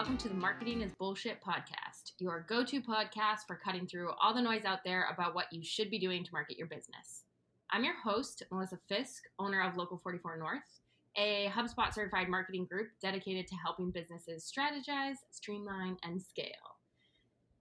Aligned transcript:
welcome 0.00 0.16
to 0.16 0.30
the 0.30 0.34
Marketing 0.34 0.80
is 0.80 0.92
Bullshit 0.98 1.42
podcast, 1.42 2.12
your 2.18 2.46
go 2.48 2.64
to 2.64 2.80
podcast 2.80 3.40
for 3.46 3.56
cutting 3.62 3.86
through 3.86 4.12
all 4.18 4.32
the 4.32 4.40
noise 4.40 4.64
out 4.64 4.78
there 4.82 5.06
about 5.12 5.34
what 5.34 5.52
you 5.52 5.62
should 5.62 5.90
be 5.90 5.98
doing 5.98 6.24
to 6.24 6.30
market 6.32 6.56
your 6.56 6.68
business. 6.68 7.24
I'm 7.70 7.84
your 7.84 8.00
host, 8.02 8.42
Melissa 8.50 8.78
Fisk, 8.88 9.24
owner 9.38 9.60
of 9.60 9.76
Local 9.76 10.00
44 10.02 10.38
North, 10.38 10.62
a 11.18 11.52
HubSpot 11.54 11.92
certified 11.92 12.30
marketing 12.30 12.64
group 12.64 12.86
dedicated 13.02 13.46
to 13.48 13.54
helping 13.56 13.90
businesses 13.90 14.50
strategize, 14.50 15.16
streamline, 15.32 15.98
and 16.02 16.22
scale. 16.22 16.78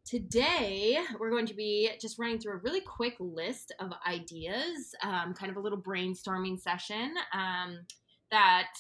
Today, 0.06 0.98
we're 1.20 1.32
going 1.32 1.46
to 1.48 1.54
be 1.54 1.90
just 2.00 2.18
running 2.20 2.40
through 2.40 2.54
a 2.54 2.62
really 2.64 2.80
quick 2.80 3.18
list 3.20 3.76
of 3.82 3.92
ideas, 4.08 4.96
um, 5.04 5.34
kind 5.34 5.52
of 5.52 5.58
a 5.58 5.60
little 5.60 5.78
brainstorming 5.78 6.58
session. 6.58 7.16
Um, 7.34 7.80
that 8.32 8.74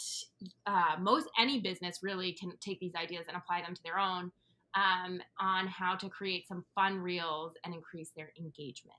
uh, 0.65 0.95
most 1.00 1.27
any 1.39 1.59
business 1.59 2.00
really 2.04 2.33
can 2.33 2.54
take 2.60 2.79
these 2.79 2.96
ideas 2.96 3.25
and 3.28 3.37
apply 3.37 3.61
them 3.61 3.74
to 3.74 3.83
their 3.83 4.00
own 4.00 4.32
um, 4.75 5.19
on 5.39 5.68
how 5.68 5.96
to 5.96 6.10
create 6.10 6.47
some 6.47 6.64
fun 6.75 7.00
reels 7.00 7.54
and 7.64 7.74
increase 7.74 8.11
their 8.15 8.32
engagement. 8.38 8.96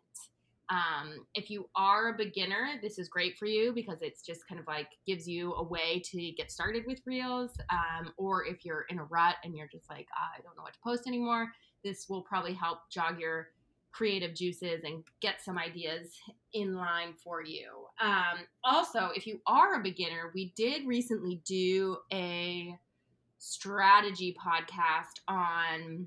Um, 0.68 1.26
if 1.34 1.50
you 1.50 1.68
are 1.74 2.10
a 2.10 2.16
beginner, 2.16 2.78
this 2.80 2.98
is 2.98 3.08
great 3.08 3.36
for 3.36 3.46
you 3.46 3.72
because 3.72 4.02
it's 4.02 4.22
just 4.22 4.46
kind 4.48 4.60
of 4.60 4.66
like 4.68 4.86
gives 5.04 5.28
you 5.28 5.52
a 5.54 5.62
way 5.62 6.00
to 6.06 6.32
get 6.32 6.50
started 6.50 6.84
with 6.86 7.00
reels. 7.06 7.50
Um, 7.70 8.12
or 8.16 8.44
if 8.44 8.64
you're 8.64 8.86
in 8.88 9.00
a 9.00 9.04
rut 9.04 9.36
and 9.42 9.56
you're 9.56 9.66
just 9.66 9.90
like, 9.90 10.06
ah, 10.16 10.30
I 10.38 10.42
don't 10.42 10.56
know 10.56 10.62
what 10.62 10.74
to 10.74 10.78
post 10.82 11.08
anymore, 11.08 11.48
this 11.82 12.08
will 12.08 12.22
probably 12.22 12.54
help 12.54 12.88
jog 12.90 13.18
your 13.18 13.48
creative 13.92 14.34
juices 14.34 14.82
and 14.84 15.04
get 15.20 15.42
some 15.42 15.58
ideas 15.58 16.14
in 16.52 16.74
line 16.74 17.14
for 17.22 17.42
you. 17.42 17.68
Um, 18.00 18.46
also, 18.64 19.10
if 19.14 19.26
you 19.26 19.40
are 19.46 19.74
a 19.74 19.82
beginner, 19.82 20.30
we 20.34 20.52
did 20.56 20.86
recently 20.86 21.42
do 21.44 21.96
a 22.12 22.78
strategy 23.38 24.36
podcast 24.44 25.20
on 25.28 26.06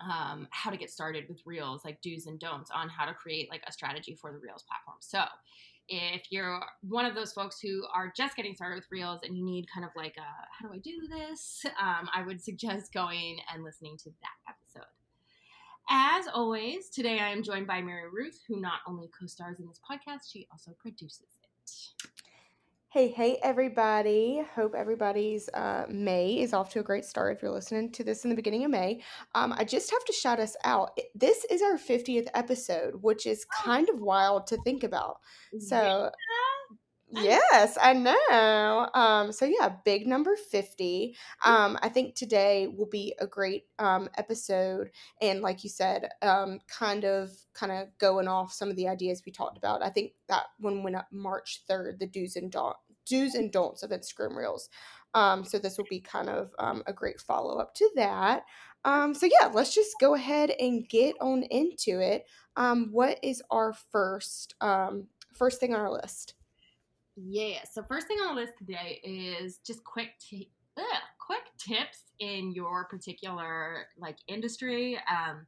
um, 0.00 0.48
how 0.50 0.70
to 0.70 0.76
get 0.76 0.90
started 0.90 1.24
with 1.28 1.42
Reels, 1.44 1.84
like 1.84 2.00
do's 2.00 2.26
and 2.26 2.38
don'ts 2.38 2.70
on 2.70 2.88
how 2.88 3.04
to 3.04 3.14
create 3.14 3.50
like 3.50 3.62
a 3.66 3.72
strategy 3.72 4.14
for 4.14 4.32
the 4.32 4.38
Reels 4.38 4.62
platform. 4.62 4.96
So, 5.00 5.24
if 5.92 6.30
you're 6.30 6.60
one 6.82 7.04
of 7.04 7.16
those 7.16 7.32
folks 7.32 7.58
who 7.60 7.82
are 7.92 8.12
just 8.16 8.36
getting 8.36 8.54
started 8.54 8.76
with 8.76 8.86
Reels 8.92 9.20
and 9.24 9.36
you 9.36 9.44
need 9.44 9.66
kind 9.74 9.84
of 9.84 9.90
like 9.96 10.14
a 10.16 10.20
how 10.20 10.68
do 10.68 10.72
I 10.72 10.78
do 10.78 11.08
this, 11.08 11.66
um, 11.80 12.08
I 12.14 12.22
would 12.24 12.40
suggest 12.40 12.92
going 12.94 13.40
and 13.52 13.64
listening 13.64 13.96
to 14.04 14.10
that 14.10 14.54
episode. 14.54 14.86
As 15.92 16.28
always, 16.32 16.88
today 16.88 17.18
I 17.18 17.30
am 17.30 17.42
joined 17.42 17.66
by 17.66 17.82
Mary 17.82 18.08
Ruth, 18.08 18.40
who 18.46 18.60
not 18.60 18.78
only 18.86 19.10
co 19.18 19.26
stars 19.26 19.58
in 19.58 19.66
this 19.66 19.80
podcast, 19.80 20.30
she 20.30 20.46
also 20.52 20.70
produces 20.78 21.26
it. 21.42 21.50
Hey, 22.90 23.08
hey, 23.08 23.38
everybody. 23.42 24.42
Hope 24.54 24.74
everybody's 24.76 25.48
uh, 25.48 25.86
May 25.88 26.38
is 26.38 26.52
off 26.52 26.70
to 26.70 26.80
a 26.80 26.82
great 26.84 27.04
start 27.04 27.36
if 27.36 27.42
you're 27.42 27.50
listening 27.50 27.90
to 27.92 28.04
this 28.04 28.24
in 28.24 28.30
the 28.30 28.36
beginning 28.36 28.64
of 28.64 28.70
May. 28.70 29.02
Um, 29.34 29.52
I 29.56 29.64
just 29.64 29.90
have 29.90 30.04
to 30.04 30.12
shout 30.12 30.38
us 30.38 30.56
out. 30.64 30.96
This 31.14 31.44
is 31.50 31.60
our 31.60 31.76
50th 31.76 32.28
episode, 32.34 32.94
which 33.02 33.26
is 33.26 33.44
oh. 33.52 33.62
kind 33.64 33.88
of 33.88 34.00
wild 34.00 34.46
to 34.48 34.58
think 34.62 34.84
about. 34.84 35.18
So, 35.58 36.10
Yes, 37.12 37.76
I 37.80 37.92
know. 37.92 38.88
Um, 38.94 39.32
so 39.32 39.44
yeah, 39.44 39.72
big 39.84 40.06
number 40.06 40.36
50. 40.36 41.16
Um, 41.44 41.78
I 41.82 41.88
think 41.88 42.14
today 42.14 42.68
will 42.68 42.88
be 42.88 43.14
a 43.18 43.26
great 43.26 43.64
um, 43.78 44.08
episode 44.16 44.90
and 45.20 45.40
like 45.40 45.64
you 45.64 45.70
said, 45.70 46.10
um, 46.22 46.60
kind 46.68 47.04
of 47.04 47.30
kind 47.52 47.72
of 47.72 47.88
going 47.98 48.28
off 48.28 48.52
some 48.52 48.70
of 48.70 48.76
the 48.76 48.88
ideas 48.88 49.22
we 49.26 49.32
talked 49.32 49.58
about. 49.58 49.82
I 49.82 49.90
think 49.90 50.12
that 50.28 50.44
one 50.58 50.82
went 50.82 50.96
up 50.96 51.08
March 51.10 51.62
3rd, 51.68 51.98
the 51.98 52.06
do's 52.06 52.36
and 52.36 52.50
don't 52.50 52.76
do's 53.06 53.34
and 53.34 53.50
don'ts 53.50 53.82
of 53.82 53.90
Instagram 53.90 54.36
Reels. 54.36 54.68
Um, 55.14 55.44
so 55.44 55.58
this 55.58 55.76
will 55.76 55.86
be 55.90 56.00
kind 56.00 56.28
of 56.28 56.52
um, 56.58 56.82
a 56.86 56.92
great 56.92 57.20
follow 57.20 57.58
up 57.58 57.74
to 57.74 57.90
that. 57.96 58.44
Um, 58.84 59.14
so 59.14 59.26
yeah, 59.26 59.48
let's 59.48 59.74
just 59.74 59.96
go 60.00 60.14
ahead 60.14 60.50
and 60.58 60.88
get 60.88 61.16
on 61.20 61.42
into 61.42 62.00
it. 62.00 62.24
Um, 62.56 62.88
what 62.92 63.18
is 63.22 63.42
our 63.50 63.74
first 63.90 64.54
um, 64.60 65.08
first 65.34 65.60
thing 65.60 65.74
on 65.74 65.80
our 65.80 65.90
list? 65.90 66.34
Yeah. 67.28 67.58
So 67.70 67.82
first 67.82 68.06
thing 68.06 68.18
on 68.18 68.34
the 68.34 68.40
list 68.40 68.54
today 68.58 69.00
is 69.04 69.58
just 69.58 69.84
quick 69.84 70.10
t- 70.20 70.50
ugh, 70.78 70.84
quick 71.18 71.42
tips 71.58 72.04
in 72.18 72.52
your 72.52 72.84
particular 72.86 73.86
like 73.98 74.16
industry. 74.26 74.98
Um, 75.08 75.46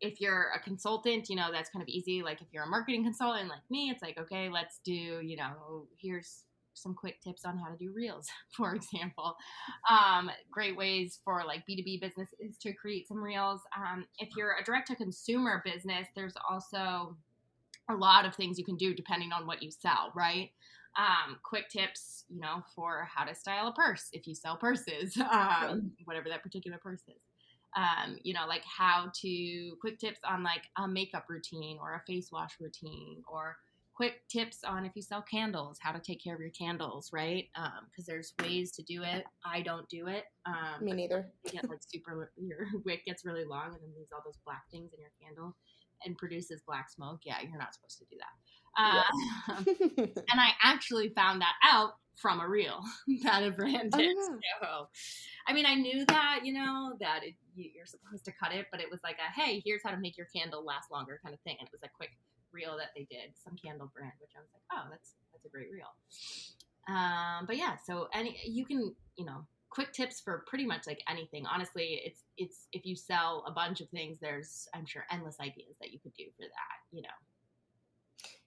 if 0.00 0.20
you're 0.20 0.50
a 0.54 0.60
consultant, 0.60 1.28
you 1.28 1.36
know 1.36 1.50
that's 1.52 1.70
kind 1.70 1.82
of 1.82 1.88
easy. 1.88 2.22
Like 2.22 2.40
if 2.40 2.48
you're 2.52 2.64
a 2.64 2.68
marketing 2.68 3.04
consultant 3.04 3.48
like 3.48 3.62
me, 3.70 3.90
it's 3.90 4.02
like 4.02 4.18
okay, 4.18 4.48
let's 4.48 4.80
do 4.84 4.92
you 4.92 5.36
know 5.36 5.86
here's 5.98 6.44
some 6.74 6.94
quick 6.94 7.20
tips 7.20 7.44
on 7.44 7.58
how 7.58 7.68
to 7.68 7.76
do 7.76 7.92
reels, 7.94 8.28
for 8.56 8.74
example. 8.74 9.36
Um, 9.90 10.30
great 10.50 10.76
ways 10.76 11.20
for 11.24 11.42
like 11.44 11.66
B2B 11.68 12.00
businesses 12.00 12.56
to 12.60 12.72
create 12.72 13.06
some 13.06 13.22
reels. 13.22 13.60
Um, 13.76 14.06
if 14.18 14.30
you're 14.36 14.56
a 14.58 14.64
direct 14.64 14.88
to 14.88 14.96
consumer 14.96 15.62
business, 15.64 16.08
there's 16.16 16.34
also 16.48 17.16
a 17.90 17.94
lot 17.94 18.24
of 18.24 18.34
things 18.34 18.58
you 18.58 18.64
can 18.64 18.76
do 18.76 18.94
depending 18.94 19.32
on 19.32 19.46
what 19.46 19.62
you 19.62 19.70
sell, 19.70 20.12
right? 20.14 20.50
Um, 20.98 21.38
quick 21.42 21.68
tips, 21.68 22.24
you 22.28 22.40
know, 22.40 22.62
for 22.74 23.08
how 23.12 23.24
to 23.24 23.34
style 23.34 23.68
a 23.68 23.72
purse 23.72 24.08
if 24.12 24.26
you 24.26 24.34
sell 24.34 24.56
purses, 24.56 25.16
um, 25.30 25.92
whatever 26.04 26.28
that 26.28 26.42
particular 26.42 26.78
purse 26.78 27.02
is. 27.08 27.22
Um, 27.74 28.18
you 28.22 28.34
know, 28.34 28.46
like 28.46 28.64
how 28.64 29.10
to 29.22 29.76
quick 29.80 29.98
tips 29.98 30.20
on 30.28 30.42
like 30.42 30.64
a 30.76 30.86
makeup 30.86 31.24
routine 31.28 31.78
or 31.80 31.94
a 31.94 32.02
face 32.06 32.30
wash 32.30 32.56
routine 32.60 33.22
or 33.26 33.56
quick 33.94 34.26
tips 34.28 34.64
on 34.64 34.84
if 34.84 34.92
you 34.94 35.02
sell 35.02 35.22
candles, 35.22 35.78
how 35.80 35.92
to 35.92 35.98
take 35.98 36.22
care 36.22 36.34
of 36.34 36.40
your 36.40 36.50
candles, 36.50 37.10
right? 37.12 37.48
Because 37.54 37.72
um, 37.78 38.04
there's 38.06 38.34
ways 38.42 38.72
to 38.72 38.82
do 38.82 39.02
it. 39.02 39.24
I 39.44 39.62
don't 39.62 39.88
do 39.88 40.08
it. 40.08 40.24
Um, 40.44 40.84
Me 40.84 40.92
neither. 40.92 41.28
You 41.44 41.52
get 41.52 41.68
like 41.68 41.80
super, 41.86 42.30
your 42.36 42.66
wick 42.84 43.04
gets 43.06 43.24
really 43.24 43.44
long 43.44 43.66
and 43.66 43.82
then 43.82 43.90
leaves 43.96 44.12
all 44.12 44.22
those 44.24 44.38
black 44.44 44.64
things 44.70 44.92
in 44.92 45.00
your 45.00 45.12
candle 45.22 45.56
and 46.04 46.16
produces 46.16 46.62
black 46.66 46.90
smoke. 46.90 47.20
Yeah, 47.24 47.36
you're 47.42 47.58
not 47.58 47.74
supposed 47.74 47.98
to 47.98 48.04
do 48.10 48.16
that. 48.18 48.34
Uh, 48.78 49.02
and 49.98 50.40
I 50.40 50.50
actually 50.62 51.10
found 51.10 51.42
that 51.42 51.54
out 51.64 51.92
from 52.16 52.40
a 52.40 52.48
reel 52.48 52.82
that 53.24 53.42
a 53.42 53.50
brand 53.50 53.92
did. 53.92 54.16
Oh, 54.18 54.38
yeah. 54.42 54.66
So, 54.66 54.88
I 55.46 55.52
mean, 55.52 55.66
I 55.66 55.74
knew 55.74 56.04
that, 56.06 56.40
you 56.44 56.52
know, 56.52 56.94
that 57.00 57.20
it, 57.22 57.34
you're 57.54 57.86
supposed 57.86 58.24
to 58.26 58.32
cut 58.32 58.52
it, 58.52 58.66
but 58.70 58.80
it 58.80 58.90
was 58.90 59.00
like 59.02 59.16
a, 59.16 59.40
hey, 59.40 59.62
here's 59.64 59.82
how 59.84 59.90
to 59.90 59.98
make 59.98 60.16
your 60.16 60.28
candle 60.34 60.64
last 60.64 60.90
longer 60.90 61.20
kind 61.22 61.34
of 61.34 61.40
thing. 61.40 61.56
And 61.58 61.66
it 61.66 61.72
was 61.72 61.82
a 61.82 61.88
quick 61.96 62.10
reel 62.52 62.76
that 62.76 62.90
they 62.94 63.06
did, 63.10 63.32
some 63.42 63.56
candle 63.56 63.90
brand, 63.94 64.12
which 64.20 64.30
I 64.36 64.40
was 64.40 64.48
like, 64.52 64.62
oh, 64.72 64.88
that's 64.90 65.14
that's 65.32 65.44
a 65.44 65.48
great 65.48 65.68
reel. 65.72 65.88
Um, 66.88 67.46
but 67.46 67.56
yeah, 67.56 67.76
so 67.84 68.08
any 68.12 68.38
you 68.44 68.64
can, 68.66 68.94
you 69.16 69.24
know, 69.24 69.46
quick 69.72 69.92
tips 69.92 70.20
for 70.20 70.44
pretty 70.46 70.66
much 70.66 70.86
like 70.86 71.02
anything. 71.08 71.46
Honestly, 71.46 72.02
it's 72.04 72.24
it's 72.36 72.68
if 72.72 72.84
you 72.84 72.94
sell 72.94 73.42
a 73.46 73.50
bunch 73.50 73.80
of 73.80 73.88
things, 73.88 74.18
there's 74.20 74.68
I'm 74.74 74.84
sure 74.84 75.04
endless 75.10 75.40
ideas 75.40 75.76
that 75.80 75.92
you 75.92 75.98
could 75.98 76.12
do 76.12 76.24
for 76.36 76.42
that, 76.42 76.96
you 76.96 77.02
know. 77.02 77.08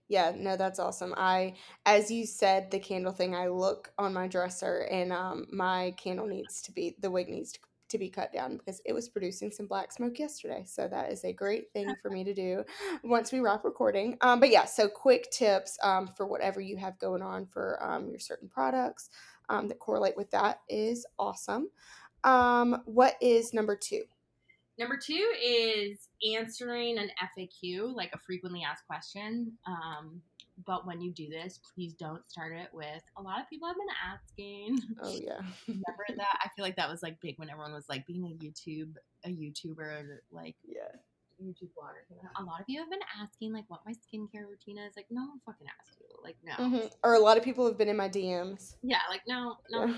Yeah, 0.07 0.33
no, 0.35 0.55
that's 0.55 0.77
awesome. 0.77 1.15
I, 1.17 1.55
as 1.87 2.11
you 2.11 2.27
said, 2.27 2.69
the 2.69 2.77
candle 2.77 3.11
thing, 3.11 3.33
I 3.33 3.47
look 3.47 3.91
on 3.97 4.13
my 4.13 4.27
dresser 4.27 4.87
and 4.91 5.11
um, 5.11 5.47
my 5.51 5.95
candle 5.97 6.27
needs 6.27 6.61
to 6.61 6.71
be, 6.71 6.95
the 6.99 7.09
wick 7.09 7.27
needs 7.27 7.53
to, 7.53 7.59
to 7.89 7.97
be 7.97 8.11
cut 8.11 8.31
down 8.31 8.57
because 8.57 8.79
it 8.85 8.93
was 8.93 9.09
producing 9.09 9.49
some 9.49 9.65
black 9.65 9.91
smoke 9.91 10.19
yesterday. 10.19 10.63
So 10.67 10.87
that 10.87 11.11
is 11.11 11.23
a 11.23 11.33
great 11.33 11.71
thing 11.73 11.91
for 12.03 12.11
me 12.11 12.23
to 12.23 12.35
do 12.35 12.63
once 13.03 13.31
we 13.31 13.39
wrap 13.39 13.63
recording. 13.63 14.15
Um, 14.21 14.39
but 14.39 14.51
yeah, 14.51 14.65
so 14.65 14.87
quick 14.87 15.31
tips 15.31 15.75
um, 15.81 16.07
for 16.07 16.27
whatever 16.27 16.61
you 16.61 16.77
have 16.77 16.99
going 16.99 17.23
on 17.23 17.47
for 17.47 17.83
um, 17.83 18.07
your 18.07 18.19
certain 18.19 18.47
products 18.47 19.09
um, 19.49 19.67
that 19.67 19.79
correlate 19.79 20.17
with 20.17 20.31
that 20.31 20.61
is 20.69 21.05
awesome. 21.19 21.69
Um, 22.23 22.81
what 22.85 23.15
is 23.21 23.53
number 23.53 23.75
two? 23.75 24.03
Number 24.77 24.97
two 24.97 25.33
is 25.41 26.09
answering 26.35 26.97
an 26.97 27.09
FAQ, 27.37 27.95
like 27.95 28.11
a 28.13 28.17
frequently 28.17 28.63
asked 28.63 28.85
question. 28.87 29.53
Um, 29.65 30.21
but 30.65 30.85
when 30.85 31.01
you 31.01 31.11
do 31.11 31.29
this, 31.29 31.59
please 31.73 31.93
don't 31.93 32.25
start 32.25 32.53
it 32.53 32.69
with 32.73 33.01
a 33.17 33.21
lot 33.21 33.41
of 33.41 33.49
people 33.49 33.67
have 33.67 33.77
been 33.77 33.87
asking. 34.03 34.79
Oh 35.01 35.13
yeah. 35.13 35.39
Remember 35.67 36.05
that? 36.17 36.39
I 36.43 36.49
feel 36.55 36.63
like 36.63 36.75
that 36.77 36.89
was 36.89 37.03
like 37.03 37.19
big 37.21 37.37
when 37.37 37.49
everyone 37.49 37.73
was 37.73 37.89
like 37.89 38.05
being 38.05 38.25
a 38.25 38.43
YouTube 38.43 38.95
a 39.25 39.29
YouTuber 39.29 40.19
like 40.31 40.55
yeah. 40.65 40.95
YouTube 41.41 41.69
blogger. 41.77 42.05
A 42.37 42.43
lot 42.43 42.59
of 42.59 42.65
you 42.67 42.79
have 42.79 42.89
been 42.89 42.99
asking 43.21 43.53
like 43.53 43.65
what 43.67 43.81
my 43.85 43.91
skincare 43.91 44.47
routine 44.47 44.77
is. 44.77 44.93
Like, 44.95 45.07
no 45.09 45.21
one 45.21 45.39
fucking 45.45 45.67
asked 45.79 45.97
you. 45.99 46.07
Like, 46.23 46.37
no. 46.43 46.53
Mm-hmm. 46.53 46.87
Or 47.03 47.15
a 47.15 47.19
lot 47.19 47.37
of 47.37 47.43
people 47.43 47.65
have 47.65 47.77
been 47.77 47.89
in 47.89 47.97
my 47.97 48.09
DMs. 48.09 48.75
Yeah, 48.83 48.99
like 49.09 49.21
no, 49.27 49.57
no, 49.69 49.85
yeah. 49.85 49.97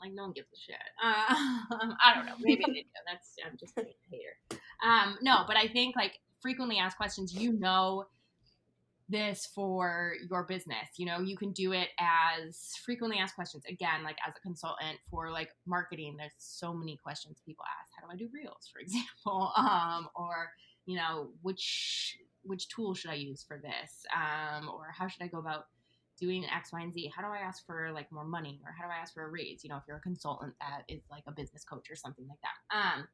like 0.00 0.12
no 0.12 0.24
one 0.24 0.32
gives 0.32 0.48
a 0.52 0.56
shit. 0.56 0.76
Uh, 1.02 1.94
I 2.04 2.12
don't 2.14 2.26
know. 2.26 2.34
Maybe 2.40 2.64
they 2.66 2.72
do. 2.72 2.88
That's 3.06 3.36
I'm 3.44 3.56
just 3.58 3.76
a 3.78 3.84
hater. 4.10 4.60
Um, 4.84 5.18
no, 5.22 5.44
but 5.46 5.56
I 5.56 5.68
think 5.68 5.96
like 5.96 6.20
frequently 6.40 6.78
asked 6.78 6.96
questions. 6.96 7.34
You 7.34 7.52
know 7.52 8.06
this 9.12 9.48
for 9.54 10.14
your 10.28 10.42
business. 10.44 10.88
You 10.96 11.06
know, 11.06 11.20
you 11.20 11.36
can 11.36 11.52
do 11.52 11.72
it 11.72 11.88
as 12.00 12.72
frequently 12.84 13.18
asked 13.18 13.36
questions. 13.36 13.62
Again, 13.68 14.02
like 14.02 14.16
as 14.26 14.34
a 14.36 14.40
consultant 14.40 14.98
for 15.10 15.30
like 15.30 15.50
marketing, 15.66 16.16
there's 16.18 16.32
so 16.38 16.74
many 16.74 16.98
questions 17.02 17.40
people 17.46 17.64
ask. 17.80 17.92
How 17.94 18.06
do 18.06 18.12
I 18.12 18.16
do 18.16 18.28
reels, 18.32 18.68
for 18.72 18.80
example? 18.80 19.52
Um, 19.56 20.08
or, 20.16 20.50
you 20.86 20.96
know, 20.96 21.28
which 21.42 22.16
which 22.44 22.68
tool 22.68 22.92
should 22.92 23.10
I 23.10 23.14
use 23.14 23.44
for 23.46 23.62
this? 23.62 24.04
Um, 24.12 24.68
or 24.68 24.88
how 24.92 25.06
should 25.06 25.22
I 25.22 25.28
go 25.28 25.38
about 25.38 25.66
doing 26.18 26.44
X, 26.54 26.72
Y, 26.72 26.80
and 26.80 26.92
Z. 26.92 27.10
How 27.14 27.22
do 27.22 27.28
I 27.28 27.38
ask 27.38 27.64
for 27.66 27.90
like 27.92 28.10
more 28.12 28.24
money 28.24 28.60
or 28.64 28.72
how 28.78 28.86
do 28.86 28.92
I 28.92 29.00
ask 29.00 29.12
for 29.14 29.24
a 29.24 29.30
raise? 29.30 29.64
You 29.64 29.70
know, 29.70 29.76
if 29.76 29.82
you're 29.88 29.96
a 29.96 30.00
consultant 30.00 30.54
that 30.60 30.82
is 30.88 31.02
like 31.10 31.24
a 31.26 31.32
business 31.32 31.64
coach 31.64 31.90
or 31.90 31.96
something 31.96 32.26
like 32.28 32.38
that. 32.42 32.76
Um, 32.76 33.08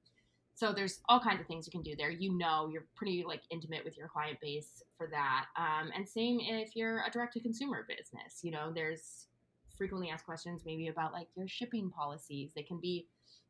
so 0.58 0.72
there's 0.72 0.98
all 1.08 1.20
kinds 1.20 1.40
of 1.40 1.46
things 1.46 1.68
you 1.68 1.70
can 1.70 1.82
do 1.82 1.94
there. 1.96 2.10
You 2.10 2.36
know, 2.36 2.68
you're 2.68 2.86
pretty 2.96 3.22
like 3.24 3.42
intimate 3.52 3.84
with 3.84 3.96
your 3.96 4.08
client 4.08 4.38
base 4.42 4.82
for 4.96 5.06
that. 5.06 5.44
Um, 5.56 5.90
and 5.94 6.06
same 6.06 6.40
if 6.40 6.74
you're 6.74 7.04
a 7.06 7.10
direct 7.12 7.34
to 7.34 7.40
consumer 7.40 7.86
business. 7.88 8.40
You 8.42 8.50
know, 8.50 8.72
there's 8.74 9.28
frequently 9.76 10.10
asked 10.10 10.24
questions 10.24 10.62
maybe 10.66 10.88
about 10.88 11.12
like 11.12 11.28
your 11.36 11.46
shipping 11.46 11.90
policies. 11.90 12.50
They 12.56 12.64
can 12.64 12.80
be 12.80 13.06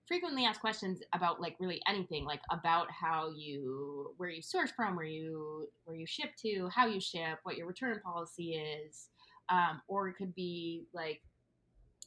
frequently 0.06 0.44
asked 0.44 0.60
questions 0.60 1.00
about 1.14 1.40
like 1.40 1.56
really 1.60 1.80
anything 1.88 2.26
like 2.26 2.42
about 2.50 2.88
how 2.90 3.30
you 3.34 4.12
where 4.18 4.28
you 4.28 4.42
source 4.42 4.70
from 4.76 4.94
where 4.94 5.06
you 5.06 5.66
where 5.84 5.96
you 5.96 6.06
ship 6.06 6.30
to 6.42 6.68
how 6.74 6.86
you 6.86 7.00
ship 7.00 7.38
what 7.42 7.56
your 7.56 7.66
return 7.66 8.00
policy 8.02 8.52
is 8.52 9.08
um, 9.50 9.82
or 9.86 10.08
it 10.08 10.14
could 10.14 10.34
be 10.34 10.86
like 10.94 11.20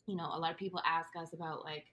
you 0.07 0.15
know 0.15 0.27
a 0.33 0.39
lot 0.39 0.51
of 0.51 0.57
people 0.57 0.81
ask 0.83 1.09
us 1.15 1.31
about 1.33 1.63
like 1.63 1.85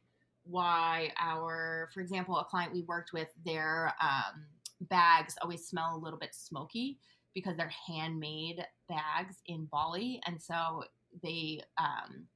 why 0.48 1.12
our 1.20 1.88
for 1.92 2.00
example 2.00 2.38
a 2.38 2.44
client 2.44 2.72
we 2.72 2.82
worked 2.82 3.12
with 3.12 3.28
their 3.44 3.92
um, 4.00 4.44
bags 4.82 5.34
always 5.42 5.66
smell 5.66 5.96
a 5.96 5.98
little 5.98 6.18
bit 6.18 6.34
smoky 6.34 6.98
because 7.34 7.56
they're 7.56 7.72
handmade 7.86 8.64
bags 8.88 9.36
in 9.46 9.66
bali 9.70 10.20
and 10.26 10.40
so 10.40 10.82
they 11.22 11.60
um, 11.78 12.26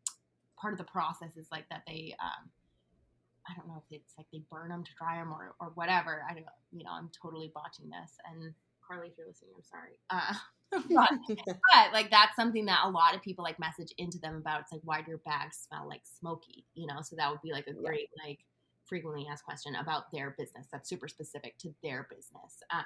part 0.60 0.72
of 0.72 0.78
the 0.78 0.84
process 0.84 1.36
is 1.36 1.46
like 1.50 1.68
that 1.68 1.82
they 1.86 2.14
um, 2.22 2.50
I 3.48 3.54
don't 3.56 3.68
know 3.68 3.82
if 3.84 3.96
it's 3.96 4.14
like 4.16 4.26
they 4.32 4.42
burn 4.50 4.68
them 4.68 4.84
to 4.84 4.90
dry 4.96 5.16
them 5.16 5.32
or, 5.32 5.54
or 5.60 5.72
whatever. 5.74 6.24
I 6.28 6.34
don't, 6.34 6.46
you 6.70 6.84
know, 6.84 6.92
I'm 6.92 7.10
totally 7.20 7.50
botching 7.54 7.90
this. 7.90 8.12
And 8.30 8.54
Carly, 8.92 9.08
if 9.08 9.14
you're 9.16 9.26
listening, 9.26 9.52
I'm 9.56 9.64
sorry. 9.64 9.98
Uh, 10.10 10.34
but, 10.88 11.46
but, 11.46 11.92
like 11.92 12.10
that's 12.10 12.34
something 12.34 12.64
that 12.64 12.80
a 12.84 12.88
lot 12.88 13.14
of 13.14 13.20
people 13.20 13.44
like 13.44 13.58
message 13.58 13.92
into 13.98 14.18
them 14.18 14.36
about. 14.36 14.60
It's 14.60 14.72
like, 14.72 14.80
why 14.84 15.02
do 15.02 15.10
your 15.10 15.18
bags 15.18 15.66
smell 15.68 15.86
like 15.86 16.00
smoky? 16.18 16.64
You 16.74 16.86
know, 16.86 17.02
so 17.02 17.14
that 17.16 17.30
would 17.30 17.42
be 17.42 17.52
like 17.52 17.66
a 17.66 17.74
great 17.74 18.08
yeah. 18.16 18.28
like 18.28 18.38
frequently 18.86 19.26
asked 19.30 19.44
question 19.44 19.74
about 19.74 20.10
their 20.12 20.34
business 20.38 20.66
that's 20.72 20.88
super 20.88 21.08
specific 21.08 21.58
to 21.58 21.74
their 21.82 22.06
business. 22.08 22.62
Um, 22.72 22.84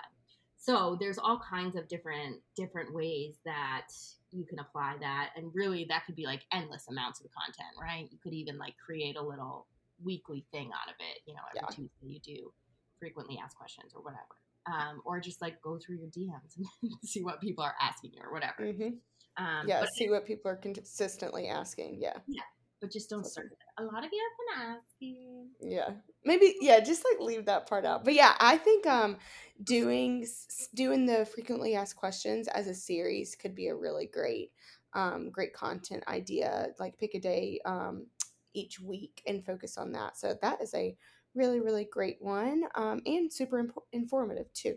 so 0.56 0.96
there's 0.98 1.18
all 1.18 1.38
kinds 1.48 1.76
of 1.76 1.86
different 1.86 2.38
different 2.56 2.92
ways 2.92 3.36
that 3.44 3.86
you 4.32 4.44
can 4.44 4.58
apply 4.58 4.96
that, 5.00 5.30
and 5.36 5.52
really 5.54 5.86
that 5.88 6.06
could 6.06 6.16
be 6.16 6.26
like 6.26 6.42
endless 6.52 6.86
amounts 6.90 7.20
of 7.20 7.26
content, 7.30 7.70
right? 7.80 8.08
You 8.10 8.18
could 8.20 8.34
even 8.34 8.58
like 8.58 8.74
create 8.84 9.16
a 9.16 9.22
little 9.22 9.68
weekly 10.02 10.44
thing 10.50 10.70
out 10.74 10.88
of 10.88 10.96
it. 10.98 11.20
You 11.24 11.34
know, 11.34 11.42
every 11.54 11.60
yeah. 11.62 11.88
Tuesday 11.88 12.18
you 12.18 12.18
do 12.18 12.52
frequently 12.98 13.38
asked 13.40 13.56
questions 13.56 13.92
or 13.94 14.02
whatever. 14.02 14.34
Um, 14.66 15.00
or 15.04 15.20
just 15.20 15.40
like 15.40 15.62
go 15.62 15.78
through 15.78 15.98
your 15.98 16.08
DMs 16.08 16.56
and 16.56 16.92
see 17.04 17.22
what 17.22 17.40
people 17.40 17.62
are 17.62 17.74
asking 17.80 18.12
you 18.14 18.20
or 18.24 18.32
whatever. 18.32 18.62
Mm-hmm. 18.62 19.44
Um, 19.44 19.68
yeah, 19.68 19.84
see 19.94 20.10
what 20.10 20.26
people 20.26 20.50
are 20.50 20.56
consistently 20.56 21.48
asking. 21.48 21.98
Yeah. 22.00 22.18
Yeah. 22.26 22.42
But 22.80 22.90
just 22.90 23.08
don't 23.08 23.24
start. 23.24 23.52
A 23.78 23.84
lot 23.84 24.04
of 24.04 24.10
you 24.12 24.28
have 24.28 24.58
been 24.58 24.76
asking. 24.76 25.48
Yeah. 25.60 25.90
Maybe 26.24 26.54
yeah, 26.60 26.80
just 26.80 27.04
like 27.10 27.20
leave 27.20 27.46
that 27.46 27.68
part 27.68 27.86
out. 27.86 28.04
But 28.04 28.14
yeah, 28.14 28.34
I 28.38 28.58
think 28.58 28.86
um 28.86 29.16
doing 29.62 30.26
doing 30.74 31.06
the 31.06 31.26
frequently 31.26 31.74
asked 31.74 31.96
questions 31.96 32.48
as 32.48 32.66
a 32.66 32.74
series 32.74 33.34
could 33.34 33.54
be 33.54 33.68
a 33.68 33.74
really 33.74 34.06
great 34.06 34.50
um 34.94 35.30
great 35.30 35.54
content 35.54 36.04
idea. 36.08 36.68
Like 36.78 36.98
pick 36.98 37.14
a 37.14 37.20
day 37.20 37.60
um 37.64 38.06
each 38.52 38.80
week 38.80 39.22
and 39.26 39.44
focus 39.44 39.78
on 39.78 39.92
that. 39.92 40.18
So 40.18 40.34
that 40.42 40.60
is 40.60 40.74
a 40.74 40.96
really, 41.36 41.60
really 41.60 41.84
great 41.84 42.16
one 42.20 42.64
um, 42.74 43.02
and 43.06 43.32
super 43.32 43.58
imp- 43.58 43.78
informative 43.92 44.52
too. 44.52 44.76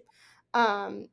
Um, 0.53 1.09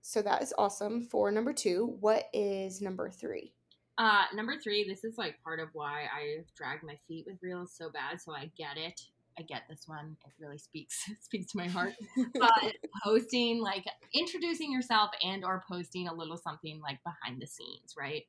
so 0.00 0.22
that 0.22 0.42
is 0.42 0.54
awesome 0.56 1.02
for 1.02 1.30
number 1.30 1.52
two. 1.52 1.96
What 2.00 2.24
is 2.32 2.80
number 2.80 3.10
three? 3.10 3.52
Uh, 3.98 4.22
number 4.32 4.56
three, 4.56 4.88
this 4.88 5.04
is 5.04 5.18
like 5.18 5.42
part 5.42 5.60
of 5.60 5.68
why 5.72 6.04
I 6.04 6.44
drag 6.56 6.82
my 6.82 6.96
feet 7.08 7.26
with 7.26 7.36
reels 7.42 7.74
so 7.76 7.90
bad. 7.90 8.20
So 8.20 8.32
I 8.32 8.50
get 8.56 8.76
it. 8.76 9.00
I 9.38 9.42
get 9.42 9.62
this 9.68 9.84
one. 9.86 10.16
It 10.24 10.32
really 10.38 10.58
speaks 10.58 11.04
speaks 11.20 11.52
to 11.52 11.58
my 11.58 11.66
heart. 11.66 11.94
But 12.34 12.74
posting, 13.04 13.60
like 13.60 13.84
introducing 14.14 14.72
yourself 14.72 15.10
and 15.22 15.44
or 15.44 15.64
posting 15.68 16.08
a 16.08 16.14
little 16.14 16.36
something 16.36 16.80
like 16.80 16.98
behind 17.04 17.42
the 17.42 17.46
scenes, 17.46 17.94
right? 17.98 18.24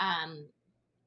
Um, 0.00 0.46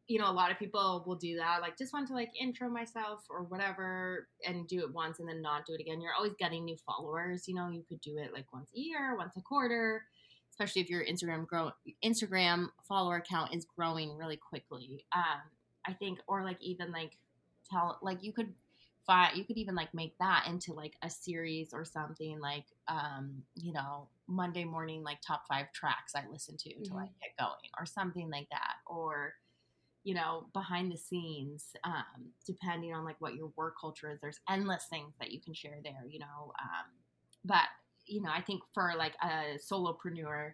you 0.08 0.20
know, 0.20 0.30
a 0.30 0.34
lot 0.34 0.52
of 0.52 0.60
people 0.60 1.04
will 1.08 1.16
do 1.16 1.38
that, 1.38 1.62
like 1.62 1.78
just 1.78 1.94
want 1.94 2.08
to 2.10 2.14
like 2.14 2.32
intro 2.40 2.70
myself 2.70 3.24
or 3.30 3.44
whatever 3.44 4.28
and 4.46 4.68
do 4.68 4.80
it 4.80 4.94
once 4.94 5.20
and 5.20 5.30
then 5.30 5.42
not 5.42 5.66
do 5.66 5.74
it 5.74 5.82
again. 5.82 6.02
You're 6.02 6.14
always 6.14 6.34
getting 6.38 6.66
new 6.66 6.76
followers. 6.86 7.48
You 7.48 7.56
know, 7.56 7.70
you 7.70 7.84
could 7.88 8.02
do 8.02 8.18
it 8.18 8.34
like 8.34 8.52
once 8.52 8.70
a 8.76 8.80
year, 8.80 9.16
once 9.16 9.38
a 9.38 9.42
quarter, 9.42 10.04
especially 10.52 10.82
if 10.82 10.90
your 10.90 11.06
Instagram 11.06 11.48
grow 11.48 11.72
Instagram 12.04 12.68
follower 12.88 13.24
count 13.28 13.56
is 13.56 13.66
growing 13.78 14.18
really 14.18 14.38
quickly. 14.38 15.06
Um, 15.16 15.42
I 15.88 15.94
think, 15.94 16.20
or 16.28 16.44
like 16.44 16.62
even 16.62 16.92
like 16.92 17.18
tell 17.72 17.98
like 18.02 18.24
you 18.24 18.34
could 18.34 18.54
find 19.08 19.38
you 19.38 19.46
could 19.46 19.58
even 19.58 19.76
like 19.76 19.94
make 19.94 20.18
that 20.20 20.46
into 20.48 20.74
like 20.74 20.96
a 21.02 21.10
series 21.10 21.74
or 21.74 21.86
something 21.86 22.42
like 22.42 22.66
um, 22.90 23.42
you 23.56 23.72
know, 23.72 24.08
Monday 24.28 24.66
morning 24.66 25.02
like 25.02 25.22
top 25.22 25.44
five 25.48 25.72
tracks 25.72 26.14
I 26.14 26.24
listen 26.30 26.58
to 26.58 26.70
mm-hmm. 26.70 26.98
I 26.98 27.06
get 27.06 27.38
going 27.40 27.72
or 27.80 27.86
something 27.86 28.30
like 28.30 28.50
that. 28.52 28.76
Or 28.86 29.34
you 30.04 30.14
know, 30.14 30.48
behind 30.54 30.92
the 30.92 30.98
scenes, 30.98 31.76
um, 31.86 32.32
depending 32.46 32.94
on 32.94 33.06
like 33.06 33.16
what 33.20 33.36
your 33.36 33.52
work 33.56 33.76
culture 33.80 34.12
is, 34.12 34.20
there's 34.20 34.42
endless 34.50 34.86
things 34.90 35.14
that 35.20 35.32
you 35.32 35.40
can 35.40 35.54
share 35.54 35.78
there, 35.84 36.04
you 36.10 36.20
know. 36.20 36.52
Um, 36.62 36.86
but, 37.46 37.70
you 38.06 38.22
know, 38.22 38.30
I 38.30 38.42
think 38.42 38.62
for 38.74 38.92
like 38.98 39.14
a 39.24 39.58
solopreneur, 39.58 40.52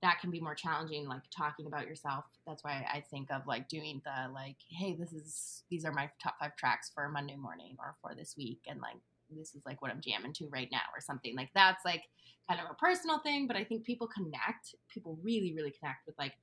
that 0.00 0.20
can 0.20 0.30
be 0.30 0.40
more 0.40 0.54
challenging, 0.54 1.08
like 1.08 1.22
talking 1.36 1.66
about 1.66 1.86
yourself. 1.86 2.24
That's 2.46 2.62
why 2.62 2.86
I 2.92 3.04
think 3.10 3.30
of 3.30 3.46
like 3.46 3.68
doing 3.68 4.00
the 4.04 4.32
like, 4.32 4.56
hey, 4.68 4.94
this 4.94 5.12
is, 5.12 5.62
these 5.70 5.84
are 5.84 5.92
my 5.92 6.08
top 6.22 6.34
five 6.40 6.56
tracks 6.56 6.90
for 6.94 7.08
Monday 7.08 7.36
morning 7.36 7.76
or 7.78 7.96
for 8.00 8.14
this 8.14 8.34
week. 8.36 8.60
And 8.68 8.80
like, 8.80 8.96
this 9.30 9.54
is 9.54 9.62
like 9.66 9.82
what 9.82 9.90
I'm 9.90 10.00
jamming 10.00 10.32
to 10.34 10.48
right 10.48 10.68
now 10.72 10.82
or 10.94 11.00
something 11.00 11.36
like 11.36 11.50
that's 11.54 11.84
like 11.84 12.04
kind 12.48 12.60
of 12.60 12.70
a 12.70 12.74
personal 12.74 13.18
thing. 13.18 13.46
But 13.46 13.56
I 13.56 13.64
think 13.64 13.84
people 13.84 14.06
connect, 14.08 14.74
people 14.88 15.18
really, 15.22 15.52
really 15.54 15.72
connect 15.72 16.06
with 16.06 16.16
like, 16.18 16.34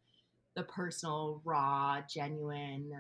the 0.56 0.64
personal, 0.64 1.42
raw, 1.44 2.02
genuine, 2.10 2.92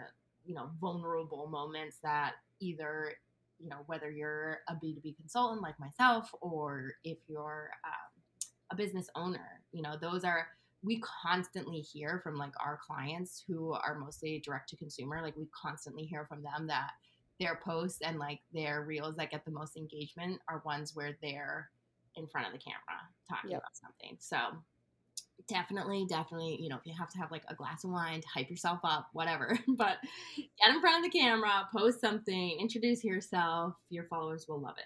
you 0.45 0.53
know, 0.53 0.69
vulnerable 0.79 1.47
moments 1.47 1.97
that 2.03 2.33
either, 2.59 3.13
you 3.59 3.69
know, 3.69 3.77
whether 3.87 4.09
you're 4.09 4.59
a 4.67 4.73
B2B 4.73 5.17
consultant 5.17 5.61
like 5.61 5.79
myself 5.79 6.29
or 6.41 6.93
if 7.03 7.17
you're 7.27 7.69
um, 7.85 8.43
a 8.71 8.75
business 8.75 9.09
owner, 9.15 9.61
you 9.71 9.81
know, 9.81 9.95
those 9.99 10.23
are, 10.23 10.47
we 10.83 11.01
constantly 11.23 11.79
hear 11.79 12.19
from 12.23 12.37
like 12.37 12.53
our 12.63 12.77
clients 12.85 13.43
who 13.47 13.71
are 13.71 13.97
mostly 13.97 14.39
direct 14.45 14.69
to 14.69 14.75
consumer, 14.75 15.21
like 15.21 15.35
we 15.35 15.47
constantly 15.59 16.03
hear 16.03 16.25
from 16.25 16.43
them 16.43 16.67
that 16.67 16.91
their 17.39 17.59
posts 17.63 18.01
and 18.01 18.19
like 18.19 18.39
their 18.53 18.83
reels 18.83 19.15
that 19.15 19.31
get 19.31 19.43
the 19.45 19.51
most 19.51 19.77
engagement 19.77 20.39
are 20.47 20.61
ones 20.65 20.95
where 20.95 21.17
they're 21.21 21.69
in 22.15 22.27
front 22.27 22.47
of 22.47 22.53
the 22.53 22.59
camera 22.59 23.01
talking 23.27 23.51
yep. 23.51 23.61
about 23.61 23.75
something. 23.75 24.15
So 24.19 24.37
definitely, 25.47 26.05
definitely, 26.07 26.57
you 26.61 26.69
know, 26.69 26.77
if 26.77 26.85
you 26.85 26.93
have 26.97 27.09
to 27.11 27.17
have 27.17 27.31
like 27.31 27.43
a 27.47 27.55
glass 27.55 27.83
of 27.83 27.91
wine 27.91 28.21
to 28.21 28.27
hype 28.27 28.49
yourself 28.49 28.79
up, 28.83 29.09
whatever. 29.13 29.57
but 29.67 29.97
get 30.37 30.73
in 30.73 30.81
front 30.81 31.05
of 31.05 31.11
the 31.11 31.17
camera, 31.17 31.67
post 31.75 32.01
something, 32.01 32.57
introduce 32.59 33.03
yourself. 33.03 33.75
Your 33.89 34.05
followers 34.05 34.45
will 34.47 34.61
love 34.61 34.75
it. 34.77 34.85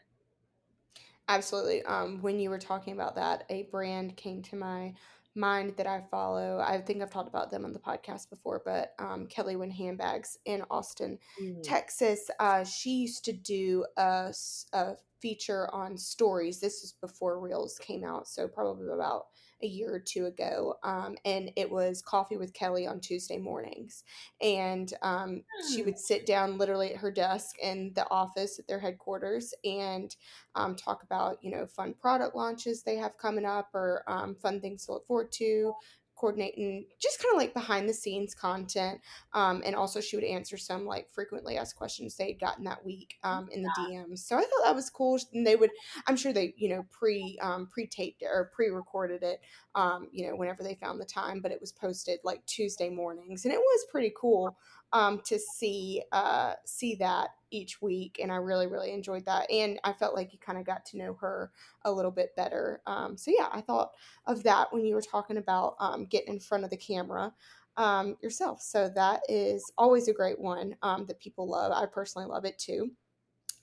Absolutely. 1.27 1.83
Um, 1.83 2.21
when 2.21 2.39
you 2.39 2.49
were 2.49 2.57
talking 2.57 2.93
about 2.93 3.15
that, 3.15 3.45
a 3.49 3.63
brand 3.71 4.17
came 4.17 4.41
to 4.43 4.55
my 4.55 4.93
mind 5.35 5.73
that 5.77 5.87
I 5.87 6.03
follow. 6.09 6.59
I 6.59 6.81
think 6.81 7.01
I've 7.01 7.11
talked 7.11 7.29
about 7.29 7.51
them 7.51 7.65
on 7.65 7.73
the 7.73 7.79
podcast 7.79 8.29
before, 8.29 8.61
but 8.65 8.93
um, 8.97 9.27
Kelly 9.27 9.55
Wynne 9.55 9.69
Handbags 9.69 10.37
in 10.45 10.63
Austin, 10.71 11.19
mm-hmm. 11.41 11.61
Texas. 11.61 12.29
Uh, 12.39 12.63
she 12.63 12.91
used 12.91 13.25
to 13.25 13.33
do 13.33 13.85
a, 13.97 14.33
a 14.73 14.93
feature 15.21 15.73
on 15.73 15.97
stories. 15.97 16.59
This 16.59 16.83
is 16.83 16.93
before 16.99 17.39
Reels 17.39 17.77
came 17.79 18.03
out, 18.03 18.27
so 18.27 18.47
probably 18.47 18.87
about 18.91 19.27
a 19.61 19.67
year 19.67 19.93
or 19.93 19.99
two 19.99 20.25
ago, 20.25 20.75
um, 20.83 21.15
and 21.25 21.51
it 21.55 21.69
was 21.69 22.01
Coffee 22.01 22.37
with 22.37 22.53
Kelly 22.53 22.87
on 22.87 22.99
Tuesday 22.99 23.37
mornings. 23.37 24.03
And 24.41 24.91
um, 25.01 25.43
she 25.69 25.83
would 25.83 25.95
hmm. 25.95 25.99
sit 25.99 26.25
down 26.25 26.57
literally 26.57 26.93
at 26.93 26.99
her 26.99 27.11
desk 27.11 27.57
in 27.61 27.91
the 27.95 28.09
office 28.09 28.59
at 28.59 28.67
their 28.67 28.79
headquarters 28.79 29.53
and 29.63 30.15
um, 30.55 30.75
talk 30.75 31.03
about, 31.03 31.37
you 31.41 31.51
know, 31.51 31.65
fun 31.65 31.93
product 31.99 32.35
launches 32.35 32.83
they 32.83 32.95
have 32.97 33.17
coming 33.17 33.45
up 33.45 33.69
or 33.73 34.03
um, 34.07 34.35
fun 34.35 34.61
things 34.61 34.85
to 34.85 34.93
look 34.93 35.07
forward 35.07 35.31
to, 35.33 35.73
coordinating 36.19 36.85
just 36.99 37.21
kind 37.21 37.33
of 37.33 37.37
like 37.37 37.53
behind 37.53 37.87
the 37.87 37.93
scenes 37.93 38.35
content 38.35 38.99
um, 39.33 39.61
and 39.65 39.75
also 39.75 40.01
she 40.01 40.17
would 40.17 40.25
answer 40.25 40.57
some 40.57 40.85
like 40.85 41.07
frequently 41.09 41.57
asked 41.57 41.75
questions 41.75 42.15
they 42.15 42.27
had 42.31 42.39
gotten 42.39 42.63
that 42.63 42.83
week 42.85 43.15
um, 43.23 43.47
in 43.51 43.61
the 43.61 43.71
dms 43.79 44.19
so 44.19 44.35
i 44.35 44.41
thought 44.41 44.63
that 44.65 44.75
was 44.75 44.89
cool 44.89 45.19
and 45.33 45.45
they 45.45 45.55
would 45.55 45.71
i'm 46.07 46.17
sure 46.17 46.33
they 46.33 46.53
you 46.57 46.69
know 46.69 46.85
pre 46.89 47.37
um, 47.41 47.67
pre-taped 47.67 48.21
it 48.21 48.29
or 48.31 48.51
pre-recorded 48.53 49.23
it 49.23 49.39
um, 49.75 50.07
you 50.11 50.27
know 50.27 50.35
whenever 50.35 50.63
they 50.63 50.75
found 50.75 50.99
the 50.99 51.05
time 51.05 51.39
but 51.39 51.51
it 51.51 51.61
was 51.61 51.71
posted 51.71 52.19
like 52.23 52.45
tuesday 52.45 52.89
mornings 52.89 53.45
and 53.45 53.53
it 53.53 53.59
was 53.59 53.85
pretty 53.91 54.11
cool 54.19 54.57
um, 54.93 55.21
to 55.25 55.39
see 55.39 56.03
uh, 56.11 56.53
see 56.65 56.95
that 56.95 57.29
each 57.51 57.81
week, 57.81 58.19
and 58.21 58.31
I 58.31 58.35
really 58.35 58.67
really 58.67 58.91
enjoyed 58.91 59.25
that, 59.25 59.49
and 59.51 59.79
I 59.83 59.93
felt 59.93 60.15
like 60.15 60.33
you 60.33 60.39
kind 60.39 60.57
of 60.57 60.65
got 60.65 60.85
to 60.87 60.97
know 60.97 61.13
her 61.21 61.51
a 61.85 61.91
little 61.91 62.11
bit 62.11 62.35
better. 62.35 62.81
Um, 62.87 63.17
so 63.17 63.31
yeah, 63.37 63.49
I 63.51 63.61
thought 63.61 63.91
of 64.25 64.43
that 64.43 64.71
when 64.73 64.85
you 64.85 64.95
were 64.95 65.01
talking 65.01 65.37
about 65.37 65.75
um, 65.79 66.05
getting 66.05 66.33
in 66.35 66.39
front 66.39 66.63
of 66.63 66.69
the 66.69 66.77
camera. 66.77 67.33
um, 67.77 68.17
yourself. 68.21 68.61
So 68.61 68.89
that 68.95 69.21
is 69.29 69.71
always 69.77 70.07
a 70.07 70.13
great 70.13 70.39
one 70.39 70.75
um, 70.81 71.05
that 71.05 71.19
people 71.19 71.47
love. 71.49 71.71
I 71.71 71.85
personally 71.85 72.27
love 72.27 72.45
it 72.45 72.57
too. 72.57 72.91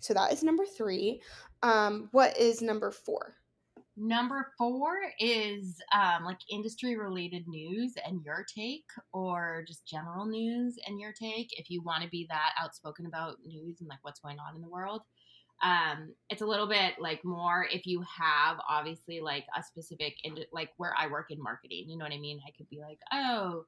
So 0.00 0.14
that 0.14 0.32
is 0.32 0.42
number 0.42 0.64
three. 0.64 1.20
Um, 1.62 2.08
what 2.12 2.36
is 2.38 2.62
number 2.62 2.90
four? 2.90 3.34
Number 3.96 4.52
four 4.58 4.94
is 5.18 5.80
um, 5.94 6.24
like 6.24 6.38
industry 6.50 6.98
related 6.98 7.48
news 7.48 7.94
and 8.06 8.22
your 8.22 8.44
take, 8.54 8.84
or 9.12 9.64
just 9.66 9.86
general 9.86 10.26
news 10.26 10.76
and 10.86 11.00
your 11.00 11.12
take. 11.12 11.48
If 11.58 11.70
you 11.70 11.82
want 11.82 12.02
to 12.02 12.10
be 12.10 12.26
that 12.28 12.52
outspoken 12.62 13.06
about 13.06 13.38
news 13.46 13.80
and 13.80 13.88
like 13.88 14.00
what's 14.02 14.20
going 14.20 14.38
on 14.38 14.54
in 14.54 14.60
the 14.60 14.68
world, 14.68 15.00
um, 15.62 16.12
it's 16.28 16.42
a 16.42 16.46
little 16.46 16.66
bit 16.66 16.94
like 16.98 17.24
more 17.24 17.66
if 17.72 17.86
you 17.86 18.04
have 18.18 18.58
obviously 18.68 19.20
like 19.20 19.46
a 19.56 19.62
specific, 19.62 20.14
like 20.52 20.70
where 20.76 20.94
I 20.98 21.06
work 21.06 21.30
in 21.30 21.42
marketing, 21.42 21.86
you 21.88 21.96
know 21.96 22.04
what 22.04 22.12
I 22.12 22.18
mean? 22.18 22.40
I 22.46 22.50
could 22.56 22.68
be 22.68 22.80
like, 22.80 22.98
oh, 23.12 23.64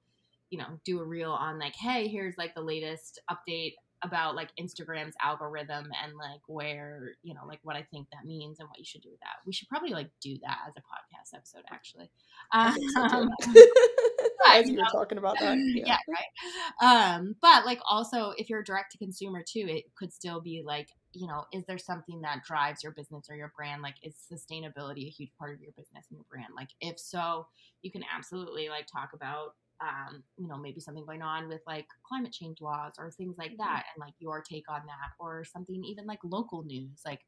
you 0.51 0.59
know, 0.59 0.79
do 0.85 1.01
a 1.01 1.05
reel 1.05 1.33
on 1.33 1.59
like, 1.59 1.75
hey, 1.75 2.09
here's 2.09 2.37
like 2.37 2.55
the 2.55 2.61
latest 2.61 3.19
update 3.31 3.75
about 4.03 4.37
like 4.37 4.51
Instagram's 4.61 5.15
algorithm 5.23 5.91
and 6.03 6.17
like 6.17 6.41
where, 6.47 7.15
you 7.23 7.35
know, 7.35 7.41
like 7.47 7.59
what 7.63 7.77
I 7.77 7.83
think 7.91 8.09
that 8.13 8.27
means 8.27 8.61
and 8.61 8.69
what 8.69 8.79
you 8.79 8.85
should 8.85 9.03
do 9.03 9.11
with 9.11 9.21
that. 9.21 9.37
We 9.47 9.53
should 9.53 9.69
probably 9.69 9.91
like 9.91 10.11
do 10.21 10.39
that 10.43 10.59
as 10.69 10.75
a 10.77 10.81
podcast 10.81 11.37
episode 11.37 11.65
actually. 11.71 12.11
Um, 12.53 12.79
as 14.55 14.69
you 14.69 14.79
were 14.79 14.85
talking 14.91 15.19
about 15.19 15.39
that. 15.41 15.59
Yeah. 15.69 15.85
yeah, 15.87 15.99
right. 16.09 17.17
Um, 17.17 17.37
but 17.43 17.67
like 17.67 17.81
also 17.89 18.33
if 18.37 18.49
you're 18.49 18.63
direct 18.63 18.93
to 18.93 18.99
consumer 18.99 19.43
too, 19.47 19.67
it 19.69 19.85
could 19.97 20.13
still 20.13 20.41
be 20.41 20.63
like, 20.65 20.89
you 21.13 21.27
know, 21.27 21.45
is 21.53 21.65
there 21.67 21.79
something 21.79 22.21
that 22.23 22.45
drives 22.45 22.83
your 22.83 22.93
business 22.93 23.27
or 23.29 23.37
your 23.37 23.53
brand? 23.57 23.83
Like 23.83 23.97
is 24.03 24.15
sustainability 24.33 25.07
a 25.07 25.11
huge 25.11 25.31
part 25.39 25.55
of 25.55 25.61
your 25.61 25.73
business 25.73 26.07
and 26.11 26.19
your 26.19 26.27
brand? 26.31 26.53
Like 26.57 26.71
if 26.81 26.99
so, 26.99 27.47
you 27.83 27.91
can 27.91 28.03
absolutely 28.15 28.69
like 28.69 28.87
talk 28.87 29.11
about 29.15 29.55
um, 29.81 30.23
you 30.37 30.49
know, 30.49 30.57
maybe 30.57 30.81
something 30.81 31.05
going 31.05 31.23
on 31.23 31.49
with 31.49 31.61
like 31.67 31.87
climate 32.07 32.33
change 32.33 32.61
laws 32.61 32.93
or 32.99 33.11
things 33.11 33.39
like 33.39 33.53
mm-hmm. 33.53 33.63
that, 33.63 33.85
and 33.95 34.01
like 34.01 34.15
your 34.19 34.43
take 34.43 34.69
on 34.69 34.83
that, 34.87 35.13
or 35.19 35.45
something 35.45 35.85
even 35.85 36.07
like 36.07 36.21
local 36.25 36.63
news, 36.65 37.01
like 37.05 37.21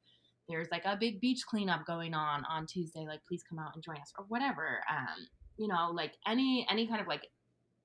there's 0.49 0.71
like 0.71 0.85
a 0.85 0.97
big 0.97 1.21
beach 1.21 1.42
cleanup 1.47 1.87
going 1.87 2.14
on 2.14 2.45
on 2.45 2.66
Tuesday, 2.66 3.07
like 3.07 3.21
please 3.28 3.42
come 3.49 3.59
out 3.59 3.75
and 3.75 3.85
join 3.85 3.97
us, 3.97 4.12
or 4.19 4.25
whatever. 4.28 4.83
Um, 4.90 5.26
you 5.57 5.69
know, 5.69 5.90
like 5.92 6.12
any 6.26 6.66
any 6.71 6.87
kind 6.87 7.00
of 7.00 7.07
like 7.07 7.28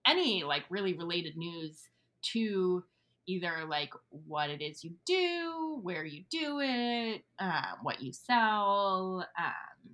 any 0.08 0.44
like 0.44 0.64
really 0.70 0.94
related 0.94 1.38
news 1.38 1.90
to 2.34 2.84
either 3.28 3.66
like 3.68 3.92
what 4.10 4.50
it 4.50 4.62
is 4.62 4.84
you 4.84 4.92
do, 5.06 5.80
where 5.82 6.06
you 6.06 6.24
do 6.30 6.60
it, 6.62 7.24
um, 7.40 7.78
what 7.82 8.02
you 8.02 8.14
sell, 8.14 9.26
um, 9.38 9.90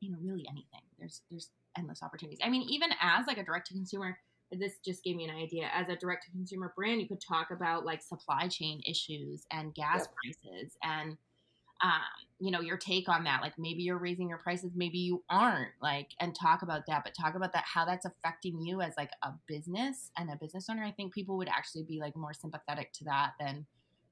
you 0.00 0.10
know, 0.10 0.18
really 0.22 0.46
anything. 0.48 0.82
There's 0.98 1.22
there's 1.30 1.50
endless 1.76 2.02
opportunities. 2.02 2.40
I 2.42 2.48
mean, 2.48 2.62
even 2.68 2.90
as 3.00 3.26
like 3.26 3.38
a 3.38 3.44
direct 3.44 3.68
to 3.68 3.74
consumer, 3.74 4.18
this 4.50 4.78
just 4.84 5.04
gave 5.04 5.16
me 5.16 5.24
an 5.24 5.34
idea. 5.34 5.68
As 5.74 5.88
a 5.88 5.96
direct 5.96 6.24
to 6.24 6.30
consumer 6.30 6.72
brand, 6.74 7.00
you 7.00 7.08
could 7.08 7.20
talk 7.20 7.50
about 7.50 7.84
like 7.84 8.02
supply 8.02 8.48
chain 8.48 8.80
issues 8.86 9.44
and 9.50 9.74
gas 9.74 10.08
prices 10.22 10.76
and 10.82 11.16
um, 11.80 11.90
you 12.40 12.50
know, 12.50 12.60
your 12.60 12.76
take 12.76 13.08
on 13.08 13.24
that. 13.24 13.40
Like 13.40 13.58
maybe 13.58 13.82
you're 13.82 13.98
raising 13.98 14.28
your 14.28 14.38
prices, 14.38 14.72
maybe 14.74 14.98
you 14.98 15.22
aren't, 15.30 15.70
like, 15.80 16.08
and 16.20 16.34
talk 16.34 16.62
about 16.62 16.86
that, 16.86 17.04
but 17.04 17.14
talk 17.14 17.34
about 17.34 17.52
that 17.52 17.64
how 17.64 17.84
that's 17.84 18.04
affecting 18.04 18.60
you 18.60 18.80
as 18.80 18.94
like 18.96 19.10
a 19.22 19.30
business 19.46 20.10
and 20.16 20.30
a 20.30 20.36
business 20.36 20.68
owner. 20.68 20.82
I 20.82 20.90
think 20.90 21.14
people 21.14 21.36
would 21.36 21.48
actually 21.48 21.84
be 21.84 22.00
like 22.00 22.16
more 22.16 22.34
sympathetic 22.34 22.92
to 22.94 23.04
that 23.04 23.32
than 23.38 23.66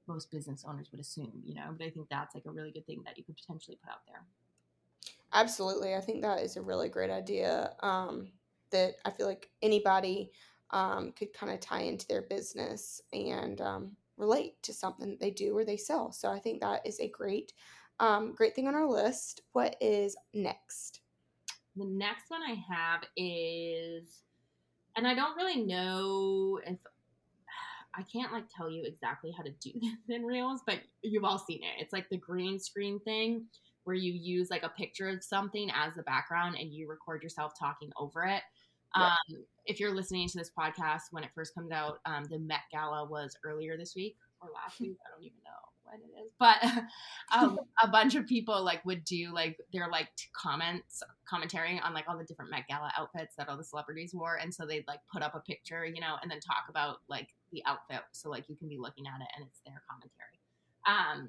most 0.07 0.31
business 0.31 0.65
owners 0.67 0.91
would 0.93 1.01
assume, 1.01 1.43
you 1.45 1.55
know. 1.55 1.75
But 1.77 1.87
I 1.87 1.91
think 1.91 2.09
that's 2.09 2.35
like 2.35 2.45
a 2.47 2.53
really 2.53 2.71
good 2.71 2.87
thing 2.87 3.03
that 3.05 3.19
you 3.19 3.25
could 3.25 3.37
potentially 3.37 3.79
put 3.83 3.91
out 3.91 4.03
there. 4.07 4.23
Absolutely. 5.37 5.95
I 5.95 6.01
think 6.01 6.23
that 6.23 6.41
is 6.41 6.57
a 6.57 6.63
really 6.63 6.89
great 6.89 7.11
idea 7.11 7.75
um, 7.81 8.29
that 8.71 8.95
I 9.05 9.11
feel 9.11 9.27
like 9.27 9.51
anybody 9.61 10.31
um, 10.71 11.13
could 11.13 11.35
kind 11.35 11.53
of 11.53 11.61
tie 11.61 11.83
into 11.83 12.09
their 12.09 12.23
business 12.23 13.03
and 13.13 13.61
um, 13.61 13.97
relate 14.17 14.63
to 14.63 14.73
something 14.73 15.11
that 15.11 15.21
they 15.21 15.31
do 15.31 15.55
or 15.55 15.63
they 15.63 15.77
sell. 15.77 16.11
So 16.11 16.31
I 16.31 16.39
think 16.39 16.63
that 16.63 16.87
is 16.87 16.99
a 17.01 17.09
great, 17.09 17.53
um, 18.01 18.33
great 18.35 18.55
thing 18.55 18.67
on 18.67 18.75
our 18.75 18.89
list. 18.89 19.43
What 19.53 19.77
is 19.79 20.17
next? 20.33 21.01
The 21.77 21.85
next 21.85 22.31
one 22.31 22.41
I 22.43 22.57
have 22.75 23.03
is, 23.15 24.23
and 24.97 25.07
I 25.07 25.13
don't 25.13 25.37
really 25.37 25.63
know 25.63 26.61
if 26.67 26.79
I 27.95 28.03
can't 28.11 28.33
like 28.33 28.47
tell 28.49 28.71
you 28.71 28.85
exactly 28.87 29.35
how 29.37 29.43
to 29.43 29.53
do 29.61 29.73
this 29.83 30.17
in 30.17 30.25
Reels, 30.25 30.63
but 30.67 30.79
you've 31.03 31.25
all 31.25 31.39
seen 31.39 31.61
it. 31.63 31.83
It's 31.83 31.93
like 31.93 32.09
the 32.09 32.17
green 32.17 32.59
screen 32.59 33.01
thing 33.01 33.45
where 33.87 33.97
you 33.97 34.13
use 34.13 34.51
like 34.51 34.65
a 34.65 34.69
picture 34.69 35.09
of 35.09 35.23
something 35.23 35.71
as 35.71 35.95
the 35.95 36.03
background 36.03 36.57
and 36.59 36.73
you 36.73 36.89
record 36.89 37.23
yourself 37.23 37.53
talking 37.57 37.91
over 37.97 38.25
it. 38.25 38.43
Yeah. 38.97 39.07
Um, 39.07 39.45
if 39.65 39.79
you're 39.79 39.95
listening 39.95 40.29
to 40.29 40.39
this 40.39 40.51
podcast 40.59 41.03
when 41.13 41.23
it 41.23 41.31
first 41.35 41.55
comes 41.55 41.71
out, 41.71 42.01
um, 42.05 42.25
the 42.29 42.41
Met 42.41 42.63
Gala 42.73 43.05
was 43.05 43.37
earlier 43.45 43.77
this 43.77 43.95
week 43.95 44.17
or 44.41 44.49
last 44.53 44.81
week. 44.81 44.97
I 45.07 45.11
don't 45.15 45.25
even 45.25 45.39
know 45.45 45.51
when 45.85 46.01
it 46.01 46.21
is, 46.21 46.33
but 46.41 46.57
um, 47.39 47.61
a 47.83 47.87
bunch 47.87 48.17
of 48.17 48.27
people 48.27 48.61
like 48.65 48.85
would 48.85 49.05
do 49.05 49.33
like 49.33 49.57
their 49.73 49.89
like 49.89 50.09
comments, 50.33 51.05
commentary 51.29 51.81
on 51.85 51.95
like 51.95 52.07
all 52.09 52.19
the 52.19 52.25
different 52.25 52.51
Met 52.51 52.67
Gala 52.69 52.93
outfits 52.99 53.37
that 53.37 53.49
all 53.49 53.57
the 53.57 53.65
celebrities 53.65 54.15
wore, 54.15 54.37
and 54.37 54.53
so 54.53 54.67
they'd 54.67 54.87
like 54.89 55.01
put 55.13 55.23
up 55.23 55.37
a 55.37 55.41
picture, 55.41 55.87
you 55.87 56.01
know, 56.01 56.17
and 56.23 56.31
then 56.31 56.41
talk 56.41 56.65
about 56.69 56.99
like 57.09 57.29
the 57.53 57.63
outfit, 57.67 58.01
so 58.11 58.31
like 58.31 58.49
you 58.49 58.57
can 58.57 58.69
be 58.69 58.79
looking 58.79 59.07
at 59.07 59.21
it 59.21 59.29
and 59.37 59.47
it's 59.47 59.61
their 59.65 59.81
commentary. 59.89 60.41
Um, 60.89 61.29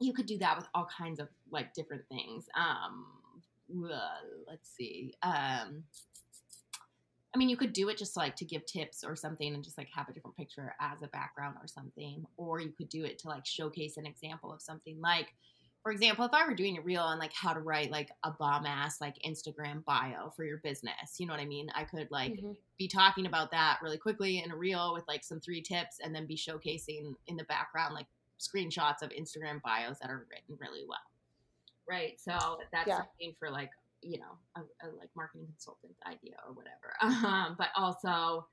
you 0.00 0.12
could 0.12 0.26
do 0.26 0.38
that 0.38 0.56
with 0.56 0.66
all 0.74 0.86
kinds 0.86 1.20
of 1.20 1.28
like 1.50 1.74
different 1.74 2.02
things. 2.08 2.46
Um, 2.54 3.06
let's 4.48 4.68
see. 4.68 5.14
Um, 5.22 5.84
I 7.32 7.38
mean, 7.38 7.48
you 7.48 7.56
could 7.56 7.72
do 7.72 7.88
it 7.88 7.96
just 7.96 8.16
like 8.16 8.34
to 8.36 8.44
give 8.44 8.66
tips 8.66 9.04
or 9.04 9.14
something 9.14 9.54
and 9.54 9.62
just 9.62 9.78
like 9.78 9.88
have 9.94 10.08
a 10.08 10.12
different 10.12 10.36
picture 10.36 10.74
as 10.80 11.00
a 11.02 11.08
background 11.08 11.56
or 11.60 11.68
something. 11.68 12.26
Or 12.36 12.60
you 12.60 12.72
could 12.76 12.88
do 12.88 13.04
it 13.04 13.18
to 13.20 13.28
like 13.28 13.46
showcase 13.46 13.98
an 13.98 14.06
example 14.06 14.52
of 14.52 14.60
something 14.60 15.00
like, 15.00 15.28
for 15.82 15.92
example, 15.92 16.24
if 16.24 16.32
I 16.34 16.46
were 16.46 16.54
doing 16.54 16.76
a 16.76 16.82
reel 16.82 17.02
on 17.02 17.18
like 17.18 17.32
how 17.32 17.52
to 17.52 17.60
write 17.60 17.90
like 17.90 18.10
a 18.24 18.32
bomb 18.32 18.66
ass 18.66 19.00
like 19.00 19.16
Instagram 19.24 19.84
bio 19.84 20.30
for 20.34 20.44
your 20.44 20.58
business, 20.58 21.18
you 21.18 21.26
know 21.26 21.32
what 21.32 21.40
I 21.40 21.46
mean? 21.46 21.70
I 21.74 21.84
could 21.84 22.10
like 22.10 22.32
mm-hmm. 22.32 22.52
be 22.78 22.88
talking 22.88 23.26
about 23.26 23.52
that 23.52 23.78
really 23.82 23.96
quickly 23.96 24.42
in 24.42 24.50
a 24.50 24.56
reel 24.56 24.92
with 24.92 25.04
like 25.06 25.22
some 25.22 25.40
three 25.40 25.62
tips 25.62 25.98
and 26.02 26.14
then 26.14 26.26
be 26.26 26.36
showcasing 26.36 27.14
in 27.28 27.36
the 27.36 27.44
background 27.44 27.94
like 27.94 28.06
screenshots 28.40 29.02
of 29.02 29.10
Instagram 29.10 29.60
bios 29.62 29.98
that 30.00 30.10
are 30.10 30.26
written 30.30 30.56
really 30.58 30.84
well. 30.88 30.98
Right. 31.88 32.20
So 32.20 32.58
that's 32.72 32.88
yeah. 32.88 32.98
something 32.98 33.34
for 33.38 33.50
like, 33.50 33.70
you 34.02 34.18
know, 34.18 34.38
a, 34.56 34.60
a, 34.60 34.88
like 34.96 35.10
marketing 35.16 35.46
consultant 35.46 35.92
idea 36.06 36.36
or 36.46 36.54
whatever. 36.54 36.94
Um, 37.26 37.56
but 37.58 37.68
also, 37.76 38.46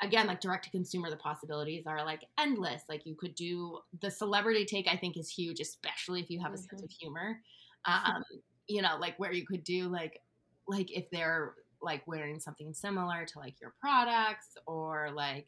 again, 0.00 0.26
like 0.26 0.40
direct 0.40 0.64
to 0.64 0.70
consumer, 0.70 1.10
the 1.10 1.16
possibilities 1.16 1.86
are 1.86 2.04
like 2.04 2.24
endless. 2.38 2.82
Like 2.88 3.06
you 3.06 3.14
could 3.14 3.34
do 3.34 3.78
the 4.00 4.10
celebrity 4.10 4.64
take, 4.64 4.88
I 4.88 4.96
think 4.96 5.16
is 5.16 5.30
huge, 5.30 5.60
especially 5.60 6.20
if 6.20 6.30
you 6.30 6.40
have 6.40 6.52
a 6.52 6.56
mm-hmm. 6.56 6.76
sense 6.76 6.82
of 6.82 6.90
humor. 6.90 7.40
Um, 7.84 8.24
you 8.68 8.82
know, 8.82 8.96
like 9.00 9.18
where 9.18 9.32
you 9.32 9.46
could 9.46 9.64
do 9.64 9.88
like, 9.88 10.20
like 10.66 10.90
if 10.90 11.10
they're 11.10 11.54
like 11.80 12.06
wearing 12.06 12.40
something 12.40 12.72
similar 12.72 13.24
to 13.26 13.38
like 13.38 13.60
your 13.60 13.74
products 13.80 14.56
or 14.66 15.10
like, 15.14 15.46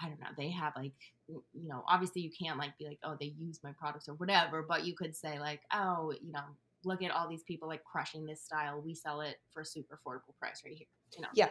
I 0.00 0.08
don't 0.08 0.20
know, 0.20 0.26
they 0.36 0.50
have 0.50 0.72
like 0.76 0.92
you 1.28 1.68
know, 1.68 1.84
obviously 1.88 2.22
you 2.22 2.30
can't 2.30 2.58
like 2.58 2.76
be 2.78 2.86
like, 2.86 2.98
oh, 3.04 3.16
they 3.18 3.34
use 3.38 3.60
my 3.62 3.72
products 3.78 4.08
or 4.08 4.14
whatever, 4.14 4.64
but 4.68 4.84
you 4.84 4.94
could 4.94 5.14
say 5.14 5.38
like, 5.38 5.60
oh, 5.72 6.12
you 6.20 6.32
know, 6.32 6.40
look 6.84 7.02
at 7.02 7.10
all 7.10 7.28
these 7.28 7.42
people 7.42 7.68
like 7.68 7.84
crushing 7.84 8.26
this 8.26 8.42
style. 8.42 8.82
We 8.84 8.94
sell 8.94 9.20
it 9.20 9.36
for 9.52 9.62
a 9.62 9.64
super 9.64 9.96
affordable 9.96 10.36
price 10.38 10.62
right 10.64 10.74
here. 10.74 10.86
You 11.16 11.22
know. 11.22 11.28
Yeah. 11.34 11.48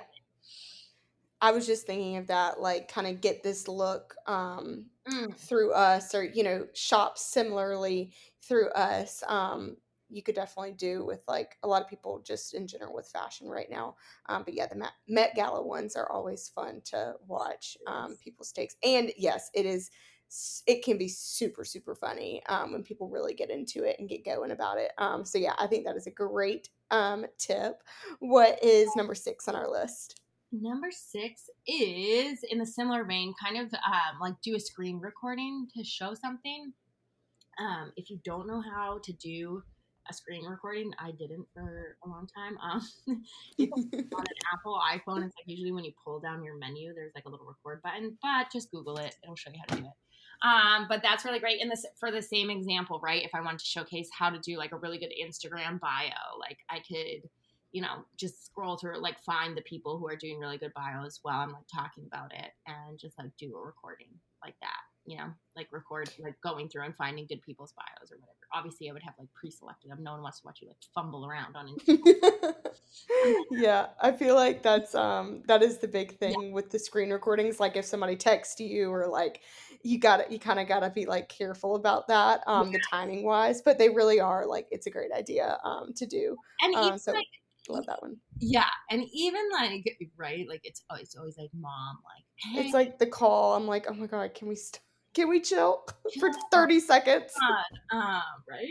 I 1.41 1.51
was 1.51 1.65
just 1.65 1.87
thinking 1.87 2.17
of 2.17 2.27
that, 2.27 2.59
like 2.59 2.91
kind 2.91 3.07
of 3.07 3.21
get 3.21 3.43
this 3.43 3.67
look 3.67 4.15
um, 4.27 4.87
mm. 5.09 5.33
through 5.35 5.71
us, 5.71 6.13
or 6.13 6.23
you 6.23 6.43
know, 6.43 6.67
shop 6.73 7.17
similarly 7.17 8.11
through 8.41 8.69
us. 8.71 9.23
Um, 9.27 9.77
you 10.09 10.23
could 10.23 10.35
definitely 10.35 10.73
do 10.73 11.05
with 11.05 11.23
like 11.27 11.57
a 11.63 11.67
lot 11.67 11.81
of 11.81 11.87
people 11.87 12.21
just 12.25 12.53
in 12.53 12.67
general 12.67 12.93
with 12.93 13.07
fashion 13.07 13.47
right 13.47 13.69
now. 13.69 13.95
Um, 14.27 14.43
but 14.43 14.53
yeah, 14.53 14.67
the 14.67 14.75
Met, 14.75 14.91
Met, 15.07 15.35
Gala 15.35 15.63
ones 15.65 15.95
are 15.95 16.11
always 16.11 16.49
fun 16.49 16.81
to 16.85 17.13
watch. 17.27 17.77
Um, 17.87 18.17
people's 18.23 18.51
takes, 18.51 18.75
and 18.83 19.11
yes, 19.17 19.49
it 19.53 19.65
is. 19.65 19.89
It 20.67 20.85
can 20.85 20.99
be 20.99 21.07
super 21.07 21.65
super 21.65 21.95
funny 21.95 22.43
um, 22.47 22.71
when 22.71 22.83
people 22.83 23.09
really 23.09 23.33
get 23.33 23.49
into 23.49 23.83
it 23.83 23.95
and 23.97 24.07
get 24.07 24.23
going 24.23 24.51
about 24.51 24.77
it. 24.77 24.91
Um, 24.99 25.25
so 25.25 25.39
yeah, 25.39 25.53
I 25.57 25.65
think 25.65 25.85
that 25.85 25.95
is 25.95 26.05
a 26.05 26.11
great 26.11 26.69
um, 26.91 27.25
tip. 27.39 27.81
What 28.19 28.63
is 28.63 28.95
number 28.95 29.15
six 29.15 29.47
on 29.47 29.55
our 29.55 29.67
list? 29.67 30.21
Number 30.51 30.89
six 30.91 31.49
is 31.67 32.43
in 32.49 32.61
a 32.61 32.65
similar 32.65 33.03
vein, 33.05 33.33
kind 33.43 33.57
of 33.57 33.73
um, 33.73 34.19
like 34.21 34.35
do 34.41 34.55
a 34.55 34.59
screen 34.59 34.99
recording 34.99 35.67
to 35.75 35.83
show 35.83 36.13
something. 36.13 36.73
Um, 37.59 37.91
if 37.95 38.09
you 38.09 38.19
don't 38.23 38.47
know 38.47 38.61
how 38.61 38.99
to 39.03 39.13
do 39.13 39.63
a 40.09 40.13
screen 40.13 40.45
recording. 40.45 40.91
I 40.99 41.11
didn't 41.11 41.45
for 41.53 41.97
a 42.05 42.09
long 42.09 42.27
time. 42.35 42.57
Um, 42.61 42.81
on 43.59 44.21
an 44.21 44.39
Apple 44.53 44.79
iPhone, 44.91 45.25
it's 45.25 45.35
like 45.37 45.45
usually 45.45 45.71
when 45.71 45.83
you 45.83 45.91
pull 46.03 46.19
down 46.19 46.43
your 46.43 46.57
menu, 46.57 46.93
there's 46.93 47.13
like 47.15 47.25
a 47.25 47.29
little 47.29 47.45
record 47.45 47.81
button, 47.81 48.17
but 48.21 48.47
just 48.51 48.71
Google 48.71 48.97
it. 48.97 49.15
It'll 49.23 49.35
show 49.35 49.51
you 49.51 49.59
how 49.67 49.75
to 49.75 49.81
do 49.81 49.87
it. 49.87 49.93
Um, 50.41 50.85
but 50.87 51.01
that's 51.03 51.25
really 51.25 51.39
great. 51.39 51.61
In 51.61 51.67
this, 51.67 51.85
for 51.99 52.11
the 52.11 52.21
same 52.21 52.49
example, 52.49 52.99
right? 53.03 53.23
If 53.23 53.31
I 53.33 53.41
wanted 53.41 53.59
to 53.59 53.65
showcase 53.65 54.09
how 54.17 54.29
to 54.29 54.39
do 54.39 54.57
like 54.57 54.71
a 54.71 54.77
really 54.77 54.97
good 54.97 55.11
Instagram 55.21 55.79
bio, 55.79 56.39
like 56.39 56.57
I 56.69 56.79
could 56.79 57.29
you 57.71 57.81
know, 57.81 58.03
just 58.17 58.45
scroll 58.45 58.77
through, 58.77 58.99
like 58.99 59.19
find 59.23 59.55
the 59.55 59.61
people 59.61 59.97
who 59.97 60.07
are 60.07 60.15
doing 60.15 60.39
really 60.39 60.57
good 60.57 60.73
bios 60.73 61.19
while 61.21 61.39
I'm 61.39 61.51
like 61.51 61.67
talking 61.73 62.05
about 62.07 62.33
it 62.33 62.51
and 62.65 62.97
just 62.97 63.17
like 63.17 63.29
do 63.37 63.55
a 63.55 63.65
recording 63.65 64.07
like 64.43 64.55
that, 64.61 64.81
you 65.09 65.17
know, 65.17 65.33
like 65.55 65.67
record, 65.71 66.07
like 66.19 66.35
going 66.43 66.69
through 66.69 66.83
and 66.83 66.95
finding 66.95 67.25
good 67.25 67.41
people's 67.41 67.73
bios 67.73 68.11
or 68.11 68.17
whatever. 68.17 68.37
Obviously, 68.53 68.91
I 68.91 68.93
would 68.93 69.01
have 69.01 69.15
like 69.17 69.27
pre 69.33 69.49
selected 69.49 69.89
them. 69.89 70.03
No 70.03 70.11
one 70.11 70.21
wants 70.21 70.41
to 70.41 70.45
watch 70.45 70.59
you 70.61 70.67
like 70.67 70.77
fumble 70.93 71.25
around 71.25 71.55
on 71.55 71.75
Instagram. 71.87 72.53
yeah, 73.49 73.87
I 73.99 74.11
feel 74.11 74.35
like 74.35 74.61
that's 74.61 74.93
um 74.93 75.41
that 75.47 75.63
is 75.63 75.79
the 75.79 75.87
big 75.87 76.19
thing 76.19 76.39
yeah. 76.39 76.51
with 76.51 76.69
the 76.69 76.77
screen 76.77 77.09
recordings. 77.09 77.59
Like 77.59 77.75
if 77.75 77.85
somebody 77.85 78.15
texts 78.15 78.59
you 78.59 78.91
or 78.91 79.07
like 79.07 79.41
you 79.81 79.99
got 79.99 80.17
to 80.17 80.31
you 80.31 80.37
kind 80.37 80.59
of 80.59 80.67
got 80.67 80.81
to 80.81 80.91
be 80.91 81.07
like 81.07 81.27
careful 81.27 81.75
about 81.75 82.07
that 82.09 82.41
um 82.45 82.67
yeah. 82.67 82.73
the 82.73 82.83
timing 82.91 83.23
wise, 83.23 83.63
but 83.63 83.79
they 83.79 83.89
really 83.89 84.19
are 84.19 84.45
like 84.45 84.67
it's 84.69 84.85
a 84.85 84.91
great 84.91 85.11
idea 85.11 85.57
um 85.63 85.91
to 85.95 86.05
do. 86.05 86.37
And 86.61 86.75
um, 86.75 86.99
so 86.99 87.13
like 87.13 87.25
love 87.67 87.85
that 87.87 88.01
one. 88.01 88.17
Yeah, 88.39 88.69
and 88.89 89.03
even 89.11 89.41
like 89.51 89.97
right, 90.17 90.47
like 90.47 90.61
it's 90.63 90.83
oh, 90.89 90.97
it's 90.99 91.15
always 91.15 91.37
like 91.37 91.49
mom, 91.53 91.97
like 92.15 92.25
hey. 92.53 92.65
it's 92.65 92.73
like 92.73 92.99
the 92.99 93.07
call. 93.07 93.55
I'm 93.55 93.67
like, 93.67 93.87
oh 93.89 93.93
my 93.93 94.07
god, 94.07 94.33
can 94.33 94.47
we 94.47 94.55
st- 94.55 94.81
can 95.13 95.29
we 95.29 95.41
chill 95.41 95.85
for 96.19 96.29
thirty 96.51 96.79
seconds? 96.79 97.31
um, 97.91 98.21
right? 98.49 98.67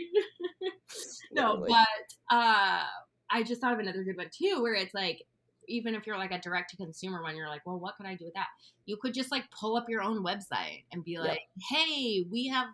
no, 1.31 1.65
but 1.67 2.35
uh, 2.35 2.83
I 3.29 3.43
just 3.43 3.61
thought 3.61 3.73
of 3.73 3.79
another 3.79 4.03
good 4.03 4.17
one 4.17 4.29
too, 4.35 4.61
where 4.61 4.73
it's 4.73 4.93
like 4.93 5.23
even 5.67 5.95
if 5.95 6.07
you're 6.07 6.17
like 6.17 6.31
a 6.31 6.39
direct 6.39 6.71
to 6.71 6.77
consumer 6.77 7.21
one, 7.21 7.35
you're 7.35 7.47
like, 7.47 7.65
well, 7.65 7.79
what 7.79 7.95
could 7.95 8.07
I 8.07 8.15
do 8.15 8.25
with 8.25 8.33
that? 8.33 8.47
You 8.85 8.97
could 8.97 9.13
just 9.13 9.31
like 9.31 9.45
pull 9.51 9.75
up 9.75 9.85
your 9.87 10.01
own 10.01 10.23
website 10.23 10.83
and 10.91 11.03
be 11.03 11.19
like, 11.19 11.41
yep. 11.71 11.79
hey, 11.87 12.25
we 12.29 12.47
have 12.47 12.67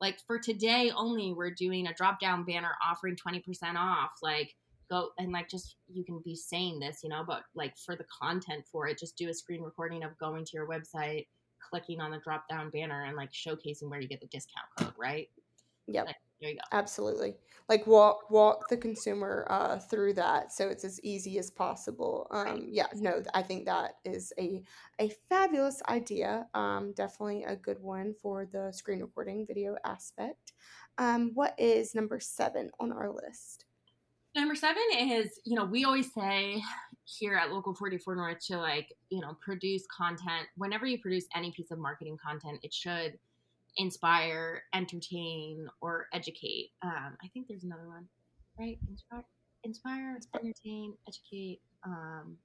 like 0.00 0.18
for 0.26 0.38
today 0.38 0.92
only, 0.94 1.32
we're 1.32 1.54
doing 1.54 1.86
a 1.86 1.94
drop 1.94 2.20
down 2.20 2.44
banner 2.44 2.72
offering 2.84 3.16
20% 3.16 3.42
off. 3.76 4.10
Like, 4.22 4.54
go 4.90 5.10
and 5.18 5.32
like 5.32 5.48
just 5.48 5.76
you 5.88 6.04
can 6.04 6.20
be 6.24 6.34
saying 6.34 6.78
this, 6.80 7.00
you 7.02 7.08
know, 7.08 7.24
but 7.26 7.42
like 7.54 7.76
for 7.78 7.96
the 7.96 8.04
content 8.20 8.64
for 8.70 8.86
it, 8.86 8.98
just 8.98 9.16
do 9.16 9.28
a 9.28 9.34
screen 9.34 9.62
recording 9.62 10.02
of 10.02 10.18
going 10.18 10.44
to 10.44 10.50
your 10.52 10.68
website, 10.68 11.26
clicking 11.68 12.00
on 12.00 12.10
the 12.10 12.18
drop 12.18 12.48
down 12.48 12.70
banner, 12.70 13.04
and 13.04 13.16
like 13.16 13.32
showcasing 13.32 13.88
where 13.88 14.00
you 14.00 14.08
get 14.08 14.20
the 14.20 14.26
discount 14.26 14.66
code, 14.78 14.94
right? 14.98 15.28
Yeah. 15.86 16.02
Like, 16.02 16.16
there 16.40 16.50
you 16.50 16.56
go. 16.56 16.62
Absolutely. 16.72 17.36
Like 17.68 17.86
walk 17.86 18.30
walk 18.30 18.68
the 18.68 18.76
consumer 18.76 19.46
uh, 19.48 19.78
through 19.78 20.14
that 20.14 20.52
so 20.52 20.68
it's 20.68 20.84
as 20.84 21.00
easy 21.02 21.38
as 21.38 21.50
possible. 21.50 22.26
Um, 22.30 22.66
yeah, 22.70 22.86
no, 22.94 23.22
I 23.32 23.42
think 23.42 23.64
that 23.64 23.96
is 24.04 24.32
a 24.38 24.62
a 24.98 25.10
fabulous 25.28 25.82
idea. 25.88 26.46
Um, 26.52 26.92
definitely 26.94 27.44
a 27.44 27.56
good 27.56 27.80
one 27.80 28.14
for 28.20 28.46
the 28.46 28.72
screen 28.72 29.00
recording 29.00 29.46
video 29.46 29.76
aspect. 29.84 30.52
Um, 30.98 31.30
what 31.34 31.54
is 31.58 31.94
number 31.94 32.20
seven 32.20 32.70
on 32.78 32.92
our 32.92 33.10
list? 33.10 33.64
Number 34.36 34.54
seven 34.54 34.82
is, 34.96 35.40
you 35.44 35.56
know, 35.56 35.64
we 35.64 35.84
always 35.84 36.12
say 36.12 36.62
here 37.04 37.34
at 37.34 37.50
Local 37.50 37.74
44 37.74 38.16
North 38.16 38.38
to 38.46 38.58
like, 38.58 38.94
you 39.10 39.20
know, 39.20 39.36
produce 39.40 39.84
content. 39.86 40.48
Whenever 40.56 40.86
you 40.86 40.98
produce 40.98 41.26
any 41.34 41.52
piece 41.52 41.70
of 41.70 41.78
marketing 41.78 42.16
content, 42.24 42.60
it 42.62 42.72
should 42.72 43.18
inspire, 43.76 44.62
entertain, 44.74 45.68
or 45.80 46.06
educate. 46.12 46.70
Um, 46.82 47.16
I 47.22 47.28
think 47.28 47.48
there's 47.48 47.64
another 47.64 47.86
one, 47.86 48.06
right? 48.58 48.78
Inspire, 48.88 49.24
inspire, 49.64 50.18
entertain, 50.34 50.94
educate. 51.08 51.60
Um, 51.84 52.36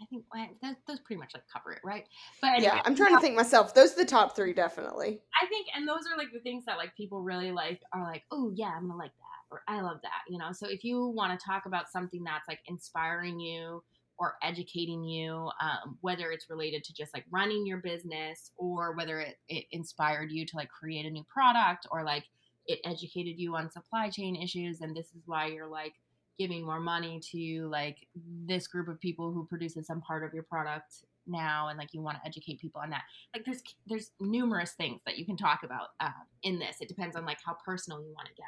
I 0.00 0.06
think 0.06 0.24
that, 0.62 0.76
those 0.88 0.98
pretty 1.00 1.20
much 1.20 1.34
like 1.34 1.44
cover 1.52 1.72
it, 1.72 1.80
right? 1.84 2.06
But 2.40 2.52
anyway, 2.54 2.72
yeah, 2.74 2.82
I'm 2.84 2.96
trying 2.96 3.14
to 3.14 3.20
think 3.20 3.36
myself. 3.36 3.74
Those 3.74 3.92
are 3.92 3.96
the 3.96 4.06
top 4.06 4.34
three, 4.34 4.54
definitely. 4.54 5.20
I 5.40 5.46
think, 5.46 5.66
and 5.76 5.86
those 5.86 6.06
are 6.10 6.16
like 6.16 6.32
the 6.32 6.40
things 6.40 6.64
that 6.64 6.78
like 6.78 6.96
people 6.96 7.20
really 7.20 7.52
like 7.52 7.82
are 7.92 8.02
like, 8.02 8.22
oh 8.30 8.50
yeah, 8.54 8.72
I'm 8.74 8.88
gonna 8.88 8.98
like 8.98 9.12
that 9.12 9.29
I 9.68 9.80
love 9.80 9.98
that, 10.02 10.22
you 10.28 10.38
know. 10.38 10.52
So 10.52 10.66
if 10.68 10.84
you 10.84 11.06
want 11.06 11.38
to 11.38 11.44
talk 11.44 11.66
about 11.66 11.90
something 11.90 12.22
that's 12.24 12.48
like 12.48 12.60
inspiring 12.66 13.40
you 13.40 13.82
or 14.18 14.34
educating 14.42 15.02
you, 15.02 15.50
um, 15.60 15.98
whether 16.02 16.30
it's 16.30 16.50
related 16.50 16.84
to 16.84 16.94
just 16.94 17.14
like 17.14 17.24
running 17.30 17.66
your 17.66 17.78
business 17.78 18.52
or 18.56 18.94
whether 18.94 19.20
it, 19.20 19.38
it 19.48 19.64
inspired 19.72 20.30
you 20.30 20.44
to 20.46 20.56
like 20.56 20.68
create 20.68 21.06
a 21.06 21.10
new 21.10 21.24
product 21.32 21.86
or 21.90 22.04
like 22.04 22.24
it 22.66 22.80
educated 22.84 23.38
you 23.38 23.56
on 23.56 23.70
supply 23.70 24.08
chain 24.10 24.36
issues 24.36 24.80
and 24.80 24.94
this 24.94 25.06
is 25.06 25.22
why 25.26 25.46
you're 25.46 25.66
like 25.66 25.94
giving 26.38 26.64
more 26.64 26.80
money 26.80 27.20
to 27.20 27.68
like 27.68 27.98
this 28.46 28.66
group 28.66 28.88
of 28.88 29.00
people 29.00 29.32
who 29.32 29.44
produces 29.46 29.86
some 29.86 30.00
part 30.00 30.24
of 30.24 30.32
your 30.32 30.42
product 30.44 31.04
now 31.26 31.68
and 31.68 31.78
like 31.78 31.92
you 31.92 32.00
want 32.00 32.16
to 32.16 32.26
educate 32.26 32.60
people 32.60 32.80
on 32.80 32.90
that 32.90 33.02
like 33.34 33.44
there's 33.44 33.62
there's 33.86 34.10
numerous 34.20 34.72
things 34.72 35.00
that 35.04 35.18
you 35.18 35.26
can 35.26 35.36
talk 35.36 35.60
about 35.64 35.88
uh, 36.00 36.08
in 36.42 36.58
this 36.58 36.76
it 36.80 36.88
depends 36.88 37.14
on 37.14 37.26
like 37.26 37.38
how 37.44 37.56
personal 37.64 38.00
you 38.00 38.12
want 38.14 38.26
to 38.26 38.34
get 38.34 38.46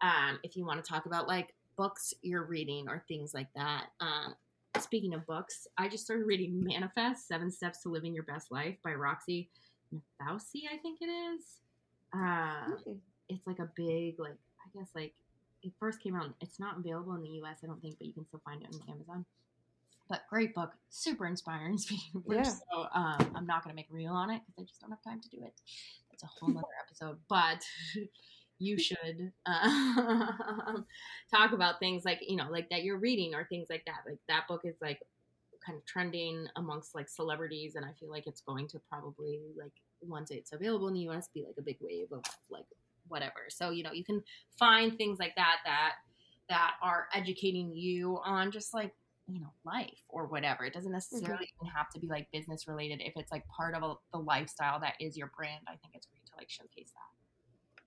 um, 0.00 0.38
if 0.42 0.56
you 0.56 0.64
want 0.64 0.82
to 0.82 0.88
talk 0.88 1.06
about 1.06 1.28
like 1.28 1.54
books 1.76 2.12
you're 2.22 2.44
reading 2.44 2.88
or 2.88 3.04
things 3.08 3.32
like 3.32 3.48
that. 3.54 3.86
Um, 4.00 4.34
speaking 4.80 5.14
of 5.14 5.26
books, 5.26 5.66
I 5.78 5.88
just 5.88 6.04
started 6.04 6.26
reading 6.26 6.62
Manifest 6.62 7.28
Seven 7.28 7.50
Steps 7.50 7.82
to 7.82 7.88
Living 7.88 8.12
Your 8.12 8.24
Best 8.24 8.50
Life 8.50 8.76
by 8.84 8.92
Roxy 8.92 9.48
Nafousi, 9.94 10.62
I 10.72 10.76
think 10.78 10.98
it 11.00 11.06
is. 11.06 11.42
Uh, 12.14 12.92
It's 13.28 13.46
like 13.46 13.58
a 13.58 13.68
big, 13.76 14.18
like, 14.18 14.36
I 14.64 14.78
guess, 14.78 14.88
like, 14.94 15.14
it 15.62 15.72
first 15.78 16.02
came 16.02 16.16
out. 16.16 16.34
It's 16.40 16.58
not 16.58 16.78
available 16.78 17.14
in 17.14 17.22
the 17.22 17.40
US, 17.42 17.58
I 17.62 17.66
don't 17.66 17.80
think, 17.80 17.96
but 17.98 18.06
you 18.06 18.12
can 18.12 18.26
still 18.26 18.40
find 18.44 18.62
it 18.62 18.68
on 18.72 18.94
Amazon. 18.94 19.24
But 20.08 20.22
great 20.30 20.54
book, 20.54 20.72
super 20.88 21.26
inspiring. 21.26 21.76
Speaking 21.78 22.22
yeah. 22.30 22.42
so 22.42 22.86
um, 22.94 23.32
I'm 23.34 23.46
not 23.46 23.62
going 23.62 23.72
to 23.72 23.76
make 23.76 23.90
a 23.90 23.94
reel 23.94 24.12
on 24.12 24.30
it 24.30 24.40
because 24.46 24.54
I 24.58 24.62
just 24.62 24.80
don't 24.80 24.90
have 24.90 25.02
time 25.02 25.20
to 25.20 25.28
do 25.28 25.44
it. 25.44 25.52
That's 26.10 26.22
a 26.22 26.26
whole 26.26 26.50
other 26.58 26.66
episode. 26.86 27.18
But 27.28 27.62
you 28.58 28.78
should 28.78 29.32
uh, 29.46 30.72
talk 31.34 31.52
about 31.52 31.78
things 31.78 32.04
like 32.04 32.18
you 32.26 32.36
know 32.36 32.48
like 32.50 32.68
that 32.70 32.82
you're 32.82 32.98
reading 32.98 33.34
or 33.34 33.44
things 33.44 33.68
like 33.70 33.84
that 33.86 33.98
like 34.06 34.18
that 34.28 34.46
book 34.48 34.62
is 34.64 34.76
like 34.80 35.00
kind 35.64 35.76
of 35.76 35.84
trending 35.86 36.46
amongst 36.56 36.94
like 36.94 37.08
celebrities 37.08 37.74
and 37.74 37.84
i 37.84 37.90
feel 38.00 38.10
like 38.10 38.26
it's 38.26 38.40
going 38.40 38.66
to 38.66 38.80
probably 38.90 39.40
like 39.58 39.72
once 40.00 40.30
it's 40.30 40.52
available 40.52 40.88
in 40.88 40.94
the 40.94 41.00
us 41.08 41.28
be 41.34 41.44
like 41.44 41.56
a 41.58 41.62
big 41.62 41.76
wave 41.80 42.10
of 42.12 42.22
like 42.50 42.64
whatever. 43.08 43.46
So 43.48 43.70
you 43.70 43.82
know 43.82 43.92
you 43.92 44.04
can 44.04 44.22
find 44.58 44.96
things 44.96 45.18
like 45.18 45.34
that 45.36 45.56
that 45.64 45.92
that 46.48 46.72
are 46.82 47.08
educating 47.14 47.72
you 47.74 48.20
on 48.24 48.50
just 48.50 48.72
like 48.72 48.92
you 49.26 49.40
know 49.40 49.52
life 49.64 50.02
or 50.08 50.26
whatever. 50.26 50.64
It 50.64 50.74
doesn't 50.74 50.92
necessarily 50.92 51.46
mm-hmm. 51.46 51.66
even 51.66 51.74
have 51.74 51.90
to 51.90 52.00
be 52.00 52.06
like 52.06 52.30
business 52.32 52.68
related. 52.68 53.00
If 53.04 53.14
it's 53.16 53.32
like 53.32 53.46
part 53.48 53.74
of 53.74 53.82
a, 53.82 53.94
the 54.12 54.18
lifestyle 54.18 54.80
that 54.80 54.94
is 55.00 55.16
your 55.16 55.30
brand 55.36 55.62
i 55.66 55.72
think 55.72 55.94
it's 55.94 56.06
great 56.06 56.24
to 56.26 56.32
like 56.36 56.50
showcase 56.50 56.92
that 56.94 57.17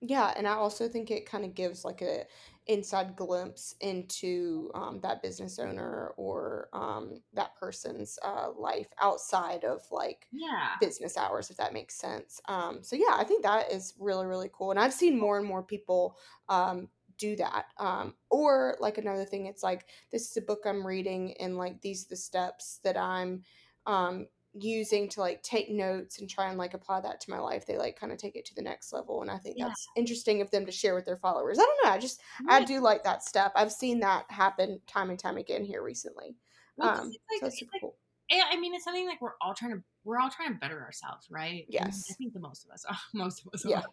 yeah, 0.04 0.32
and 0.36 0.48
I 0.48 0.54
also 0.54 0.88
think 0.88 1.10
it 1.10 1.26
kind 1.26 1.44
of 1.44 1.54
gives 1.54 1.84
like 1.84 2.02
a 2.02 2.26
inside 2.66 3.14
glimpse 3.16 3.74
into 3.80 4.70
um, 4.74 5.00
that 5.00 5.22
business 5.22 5.58
owner 5.60 6.08
or 6.16 6.68
um, 6.72 7.22
that 7.32 7.54
person's 7.56 8.18
uh, 8.24 8.50
life 8.56 8.92
outside 9.00 9.62
of 9.64 9.82
like 9.92 10.28
yeah 10.32 10.76
business 10.80 11.16
hours, 11.16 11.50
if 11.50 11.56
that 11.58 11.72
makes 11.72 11.94
sense. 11.94 12.40
Um, 12.46 12.82
so 12.82 12.96
yeah, 12.96 13.12
I 13.14 13.22
think 13.24 13.44
that 13.44 13.70
is 13.70 13.94
really 13.98 14.26
really 14.26 14.50
cool, 14.52 14.72
and 14.72 14.80
I've 14.80 14.92
seen 14.92 15.18
more 15.18 15.38
and 15.38 15.46
more 15.46 15.62
people 15.62 16.18
um, 16.48 16.88
do 17.16 17.36
that. 17.36 17.66
Um, 17.78 18.16
or 18.28 18.76
like 18.80 18.98
another 18.98 19.24
thing, 19.24 19.46
it's 19.46 19.62
like 19.62 19.88
this 20.10 20.28
is 20.30 20.36
a 20.36 20.42
book 20.42 20.62
I'm 20.66 20.84
reading, 20.86 21.34
and 21.40 21.56
like 21.56 21.80
these 21.80 22.06
are 22.06 22.08
the 22.10 22.16
steps 22.16 22.78
that 22.82 22.96
I'm 22.96 23.44
um, 23.86 24.26
using 24.54 25.08
to 25.08 25.20
like 25.20 25.42
take 25.42 25.70
notes 25.70 26.18
and 26.18 26.28
try 26.28 26.48
and 26.48 26.58
like 26.58 26.74
apply 26.74 27.00
that 27.00 27.20
to 27.20 27.30
my 27.30 27.38
life 27.38 27.66
they 27.66 27.78
like 27.78 27.98
kind 27.98 28.12
of 28.12 28.18
take 28.18 28.36
it 28.36 28.44
to 28.44 28.54
the 28.54 28.62
next 28.62 28.92
level 28.92 29.22
and 29.22 29.30
i 29.30 29.38
think 29.38 29.56
yeah. 29.58 29.66
that's 29.66 29.86
interesting 29.96 30.42
of 30.42 30.50
them 30.50 30.66
to 30.66 30.72
share 30.72 30.94
with 30.94 31.06
their 31.06 31.16
followers. 31.16 31.58
I 31.58 31.62
don't 31.62 31.84
know 31.84 31.90
i 31.90 31.98
just 31.98 32.20
yeah. 32.46 32.54
i 32.54 32.64
do 32.64 32.80
like 32.80 33.02
that 33.04 33.22
stuff 33.22 33.52
i've 33.56 33.72
seen 33.72 34.00
that 34.00 34.24
happen 34.28 34.80
time 34.86 35.08
and 35.08 35.18
time 35.18 35.38
again 35.38 35.64
here 35.64 35.82
recently 35.82 36.36
well, 36.76 36.90
um 36.90 37.06
like, 37.06 37.40
so 37.40 37.46
it's 37.46 37.58
super 37.58 37.70
like, 37.72 37.80
cool. 37.80 37.96
i 38.30 38.58
mean 38.58 38.74
it's 38.74 38.84
something 38.84 39.06
like 39.06 39.22
we're 39.22 39.32
all 39.40 39.54
trying 39.54 39.72
to 39.72 39.82
we're 40.04 40.18
all 40.18 40.30
trying 40.30 40.52
to 40.52 40.58
better 40.58 40.82
ourselves 40.82 41.26
right? 41.30 41.64
Yes 41.68 42.04
i 42.10 42.14
think 42.14 42.34
the 42.34 42.40
most 42.40 42.66
of 42.66 42.72
us 42.72 42.84
are 42.84 42.96
most 43.14 43.42
of 43.46 43.54
us 43.54 43.64
yeah 43.64 43.78
are. 43.78 43.84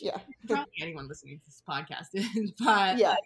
yeah. 0.00 0.18
Probably 0.46 0.72
anyone 0.80 1.08
listening 1.08 1.40
to 1.40 1.44
this 1.46 1.62
podcast 1.68 2.08
is 2.14 2.52
but 2.60 2.98
yeah. 2.98 3.10
like, 3.10 3.18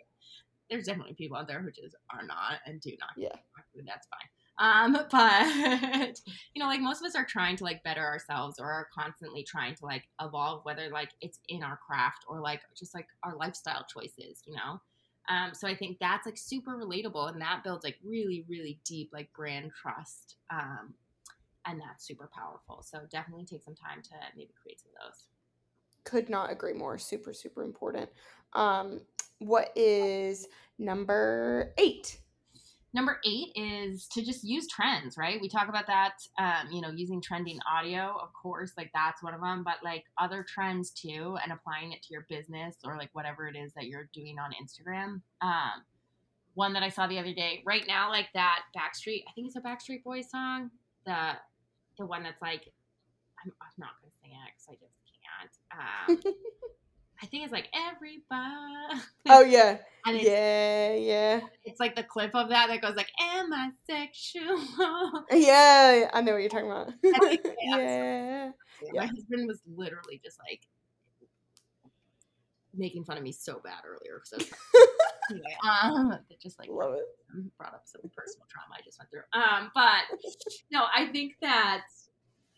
there's 0.70 0.86
definitely 0.86 1.14
people 1.14 1.36
out 1.36 1.48
there 1.48 1.60
who 1.60 1.70
just 1.70 1.96
are 2.14 2.24
not 2.24 2.60
and 2.64 2.80
do 2.80 2.92
not 2.98 3.10
yeah. 3.16 3.36
that's 3.84 4.06
fine 4.06 4.28
um, 4.58 4.92
but 5.10 6.20
you 6.54 6.62
know, 6.62 6.66
like 6.66 6.80
most 6.80 7.00
of 7.00 7.06
us 7.06 7.14
are 7.14 7.24
trying 7.24 7.56
to 7.56 7.64
like 7.64 7.82
better 7.84 8.04
ourselves 8.04 8.58
or 8.58 8.66
are 8.66 8.88
constantly 8.96 9.42
trying 9.42 9.74
to 9.76 9.84
like 9.84 10.04
evolve, 10.20 10.64
whether 10.64 10.88
like 10.90 11.10
it's 11.20 11.40
in 11.48 11.62
our 11.62 11.78
craft 11.86 12.24
or 12.28 12.40
like 12.40 12.60
just 12.76 12.94
like 12.94 13.06
our 13.22 13.36
lifestyle 13.36 13.86
choices, 13.92 14.42
you 14.46 14.54
know? 14.54 14.80
Um, 15.28 15.52
so 15.52 15.68
I 15.68 15.76
think 15.76 15.98
that's 16.00 16.26
like 16.26 16.38
super 16.38 16.76
relatable 16.76 17.30
and 17.30 17.40
that 17.42 17.62
builds 17.62 17.84
like 17.84 17.96
really, 18.02 18.44
really 18.48 18.80
deep 18.84 19.10
like 19.12 19.32
brand 19.34 19.72
trust. 19.80 20.36
Um, 20.50 20.94
and 21.66 21.80
that's 21.80 22.06
super 22.06 22.30
powerful. 22.34 22.82
So 22.82 23.00
definitely 23.10 23.44
take 23.44 23.62
some 23.62 23.74
time 23.74 24.02
to 24.02 24.10
maybe 24.36 24.54
create 24.60 24.80
some 24.80 24.90
of 24.96 25.08
those. 25.08 25.26
Could 26.04 26.30
not 26.30 26.50
agree 26.50 26.72
more. 26.72 26.96
Super, 26.96 27.34
super 27.34 27.62
important. 27.62 28.08
Um, 28.54 29.02
what 29.38 29.70
is 29.76 30.48
number 30.78 31.74
eight? 31.76 32.20
Number 32.94 33.18
eight 33.26 33.48
is 33.54 34.06
to 34.08 34.24
just 34.24 34.42
use 34.42 34.66
trends, 34.66 35.18
right? 35.18 35.38
We 35.40 35.48
talk 35.48 35.68
about 35.68 35.86
that, 35.88 36.14
um, 36.38 36.72
you 36.72 36.80
know, 36.80 36.90
using 36.90 37.20
trending 37.20 37.58
audio, 37.70 38.16
of 38.20 38.32
course, 38.32 38.72
like 38.78 38.90
that's 38.94 39.22
one 39.22 39.34
of 39.34 39.42
them, 39.42 39.62
but 39.62 39.76
like 39.84 40.04
other 40.18 40.44
trends 40.48 40.90
too, 40.90 41.36
and 41.42 41.52
applying 41.52 41.92
it 41.92 42.02
to 42.02 42.08
your 42.10 42.24
business 42.30 42.76
or 42.84 42.96
like 42.96 43.10
whatever 43.12 43.46
it 43.46 43.56
is 43.56 43.74
that 43.74 43.86
you're 43.86 44.08
doing 44.14 44.38
on 44.38 44.52
Instagram. 44.52 45.20
Um, 45.42 45.84
one 46.54 46.72
that 46.72 46.82
I 46.82 46.88
saw 46.88 47.06
the 47.06 47.18
other 47.18 47.34
day. 47.34 47.62
Right 47.64 47.84
now, 47.86 48.10
like 48.10 48.28
that 48.34 48.62
Backstreet, 48.76 49.22
I 49.28 49.32
think 49.34 49.46
it's 49.48 49.56
a 49.56 49.60
Backstreet 49.60 50.02
Boys 50.02 50.30
song. 50.30 50.70
The 51.04 51.32
the 51.98 52.06
one 52.06 52.22
that's 52.22 52.40
like, 52.40 52.72
I'm, 53.44 53.52
I'm 53.60 53.68
not 53.76 53.90
gonna 54.00 54.12
sing 54.22 54.32
it 54.32 54.52
because 54.56 54.66
I 54.68 54.76
just 54.80 54.96
can't. 56.16 56.26
Um, 56.26 56.34
I 57.22 57.26
think 57.26 57.44
it's 57.44 57.52
like 57.52 57.68
everybody. 57.74 59.02
Oh 59.28 59.42
yeah. 59.42 59.78
and 60.06 60.16
it's, 60.16 60.24
Yeah, 60.24 60.94
yeah. 60.94 61.40
it's 61.64 61.80
like 61.80 61.96
the 61.96 62.02
clip 62.04 62.34
of 62.34 62.48
that 62.50 62.68
that 62.68 62.80
goes 62.80 62.94
like, 62.96 63.10
"Am 63.20 63.52
I 63.52 63.70
sexual?" 63.88 65.24
Yeah, 65.32 66.08
I 66.12 66.20
know 66.20 66.32
what 66.32 66.38
you're 66.38 66.48
talking 66.48 66.70
about. 66.70 66.92
think- 67.02 67.44
yeah. 67.62 68.50
yeah. 68.82 69.00
My 69.00 69.06
husband 69.06 69.48
was 69.48 69.60
literally 69.66 70.20
just 70.24 70.38
like 70.48 70.66
making 72.74 73.04
fun 73.04 73.16
of 73.16 73.22
me 73.22 73.32
so 73.32 73.60
bad 73.64 73.80
earlier. 73.84 74.20
So 74.24 74.36
anyway, 75.30 75.56
um, 75.68 76.18
just 76.40 76.58
like 76.58 76.68
Love 76.70 76.94
it. 76.94 77.58
brought 77.58 77.74
up 77.74 77.82
some 77.86 78.02
personal 78.16 78.46
trauma 78.48 78.74
I 78.78 78.82
just 78.84 78.98
went 78.98 79.10
through. 79.10 79.22
Um, 79.32 79.70
but 79.74 80.04
no, 80.70 80.84
I 80.94 81.06
think 81.10 81.34
that 81.42 81.82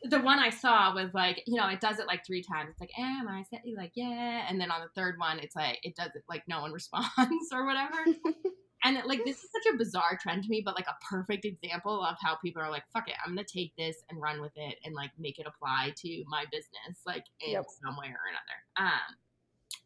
the 0.04 0.20
one 0.20 0.38
I 0.38 0.50
saw 0.50 0.94
was 0.94 1.12
like, 1.12 1.42
you 1.46 1.56
know, 1.56 1.68
it 1.68 1.80
does 1.80 1.98
it 1.98 2.06
like 2.06 2.24
three 2.24 2.42
times. 2.42 2.70
It's 2.70 2.80
like, 2.80 2.96
am 2.98 3.28
I 3.28 3.42
set 3.50 3.66
you 3.66 3.76
like, 3.76 3.92
yeah. 3.94 4.46
And 4.48 4.60
then 4.60 4.70
on 4.70 4.80
the 4.80 4.88
third 5.00 5.18
one, 5.18 5.38
it's 5.38 5.54
like, 5.54 5.78
it 5.82 5.94
does 5.94 6.10
it 6.14 6.24
like 6.28 6.42
no 6.48 6.60
one 6.62 6.72
responds 6.72 7.52
or 7.52 7.66
whatever. 7.66 7.96
and 8.84 8.96
it, 8.96 9.06
like, 9.06 9.24
this 9.24 9.36
is 9.44 9.50
such 9.52 9.74
a 9.74 9.76
bizarre 9.76 10.18
trend 10.20 10.42
to 10.44 10.48
me, 10.48 10.62
but 10.64 10.74
like 10.74 10.86
a 10.86 10.96
perfect 11.08 11.44
example 11.44 12.02
of 12.02 12.16
how 12.20 12.36
people 12.36 12.62
are 12.62 12.70
like, 12.70 12.84
fuck 12.92 13.08
it, 13.08 13.14
I'm 13.24 13.34
going 13.34 13.44
to 13.44 13.52
take 13.52 13.74
this 13.76 13.96
and 14.08 14.20
run 14.20 14.40
with 14.40 14.52
it 14.56 14.76
and 14.84 14.94
like 14.94 15.10
make 15.18 15.38
it 15.38 15.46
apply 15.46 15.92
to 15.98 16.24
my 16.28 16.44
business, 16.50 17.02
like 17.06 17.24
in 17.46 17.52
Yep. 17.52 17.66
some 17.82 17.96
way 17.96 18.06
or 18.06 18.20
another. 18.30 18.90
Um, 18.92 19.16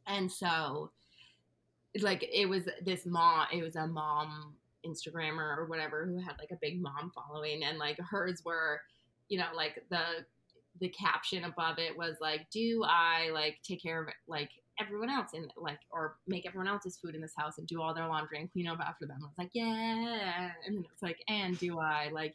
and 0.06 0.30
so, 0.30 0.92
like, 2.00 2.24
it 2.32 2.46
was 2.46 2.68
this 2.84 3.04
mom, 3.06 3.46
it 3.52 3.62
was 3.62 3.76
a 3.76 3.86
mom 3.86 4.54
Instagrammer 4.86 5.56
or 5.56 5.66
whatever 5.66 6.06
who 6.06 6.18
had 6.18 6.36
like 6.38 6.50
a 6.52 6.58
big 6.60 6.80
mom 6.80 7.10
following, 7.14 7.64
and 7.64 7.78
like 7.78 7.98
hers 7.98 8.42
were, 8.44 8.80
you 9.28 9.38
know, 9.38 9.46
like 9.54 9.82
the 9.90 10.24
the 10.80 10.88
caption 10.88 11.44
above 11.44 11.78
it 11.78 11.96
was 11.96 12.16
like, 12.20 12.50
"Do 12.50 12.82
I 12.86 13.30
like 13.32 13.58
take 13.62 13.82
care 13.82 14.02
of 14.02 14.08
like 14.26 14.50
everyone 14.80 15.08
else 15.08 15.30
and 15.34 15.52
like 15.56 15.78
or 15.92 16.16
make 16.26 16.46
everyone 16.46 16.66
else's 16.66 16.96
food 16.96 17.14
in 17.14 17.20
this 17.20 17.34
house 17.36 17.58
and 17.58 17.66
do 17.66 17.80
all 17.80 17.94
their 17.94 18.08
laundry 18.08 18.40
and 18.40 18.50
clean 18.50 18.66
up 18.66 18.80
after 18.80 19.06
them?" 19.06 19.18
I 19.22 19.26
was 19.26 19.38
like, 19.38 19.50
"Yeah," 19.52 20.50
and 20.66 20.76
then 20.76 20.84
it's 20.92 21.02
like, 21.02 21.22
"And 21.28 21.58
do 21.58 21.78
I 21.78 22.10
like 22.12 22.34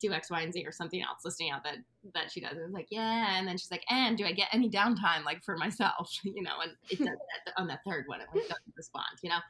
do 0.00 0.12
X, 0.12 0.30
Y, 0.30 0.40
and 0.40 0.52
Z 0.52 0.64
or 0.64 0.72
something 0.72 1.02
else?" 1.02 1.24
Listing 1.24 1.50
out 1.50 1.64
that 1.64 1.78
that 2.14 2.30
she 2.30 2.40
does. 2.40 2.52
And 2.52 2.66
it's 2.66 2.74
like, 2.74 2.88
"Yeah," 2.90 3.38
and 3.38 3.46
then 3.46 3.58
she's 3.58 3.70
like, 3.70 3.84
"And 3.90 4.16
do 4.16 4.24
I 4.24 4.32
get 4.32 4.48
any 4.52 4.70
downtime 4.70 5.24
like 5.24 5.42
for 5.42 5.56
myself?" 5.56 6.10
You 6.24 6.42
know, 6.42 6.60
and 6.62 6.72
it 6.90 6.98
does 6.98 7.06
that 7.08 7.52
on 7.56 7.66
that 7.66 7.80
third 7.86 8.04
one. 8.06 8.20
It 8.20 8.28
like 8.32 8.48
doesn't 8.48 8.76
respond. 8.76 9.18
You 9.22 9.30
know 9.30 9.40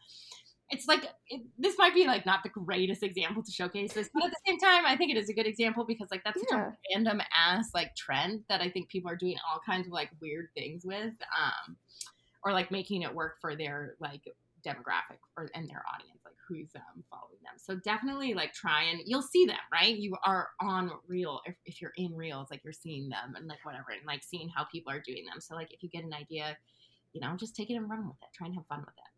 it's 0.71 0.87
like 0.87 1.05
it, 1.29 1.43
this 1.59 1.77
might 1.79 1.95
be 1.95 2.07
like 2.07 2.25
not 2.25 2.43
the 2.43 2.49
greatest 2.49 3.03
example 3.03 3.43
to 3.43 3.51
showcase 3.51 3.93
this, 3.93 4.09
but 4.15 4.25
at 4.25 4.31
the 4.31 4.37
same 4.47 4.59
time, 4.59 4.85
I 4.87 4.97
think 4.97 5.11
it 5.11 5.17
is 5.19 5.29
a 5.29 5.35
good 5.35 5.47
example 5.47 5.85
because 5.85 6.09
like 6.11 6.23
that's 6.25 6.41
such 6.41 6.59
a 6.59 6.73
random 6.95 7.21
ass 7.35 7.71
like 7.75 7.95
trend 7.97 8.45
that 8.49 8.61
I 8.61 8.71
think 8.71 8.89
people 8.89 9.11
are 9.11 9.17
doing 9.17 9.37
all 9.51 9.61
kinds 9.65 9.87
of 9.87 9.93
like 9.93 10.11
weird 10.21 10.49
things 10.55 10.85
with, 10.85 11.13
um, 11.39 11.77
or 12.45 12.53
like 12.53 12.71
making 12.71 13.03
it 13.03 13.15
work 13.15 13.41
for 13.41 13.57
their 13.57 13.97
like 14.01 14.23
demographic 14.65 15.19
or 15.37 15.51
and 15.55 15.69
their 15.69 15.83
audience, 15.93 16.21
like 16.25 16.35
who's 16.49 16.71
um, 16.77 17.03
following 17.11 17.39
them. 17.43 17.55
So 17.57 17.77
definitely 17.77 18.35
like 18.35 18.53
try 18.53 18.85
and 18.85 19.01
you'll 19.05 19.23
see 19.23 19.47
them, 19.47 19.57
right? 19.73 19.97
You 19.97 20.17
are 20.25 20.49
on 20.61 20.93
real 21.09 21.41
if, 21.47 21.57
if 21.67 21.83
you're 21.83 21.93
in 21.97 22.15
reels, 22.15 22.49
like 22.51 22.63
you're 22.63 22.73
seeing 22.73 23.09
them 23.09 23.35
and 23.37 23.47
like 23.49 23.65
whatever, 23.65 23.87
and 23.91 24.07
like 24.07 24.23
seeing 24.23 24.49
how 24.55 24.65
people 24.65 24.93
are 24.93 25.01
doing 25.01 25.25
them. 25.25 25.41
So 25.41 25.55
like 25.55 25.73
if 25.73 25.83
you 25.83 25.89
get 25.89 26.05
an 26.05 26.15
idea, 26.15 26.57
you 27.13 27.21
know, 27.21 27.35
just 27.37 27.57
take 27.57 27.71
it 27.71 27.75
and 27.75 27.91
run 27.91 28.07
with 28.07 28.17
it. 28.23 28.29
Try 28.35 28.47
and 28.47 28.55
have 28.55 28.67
fun 28.67 28.81
with 28.81 28.89
it. 28.97 29.10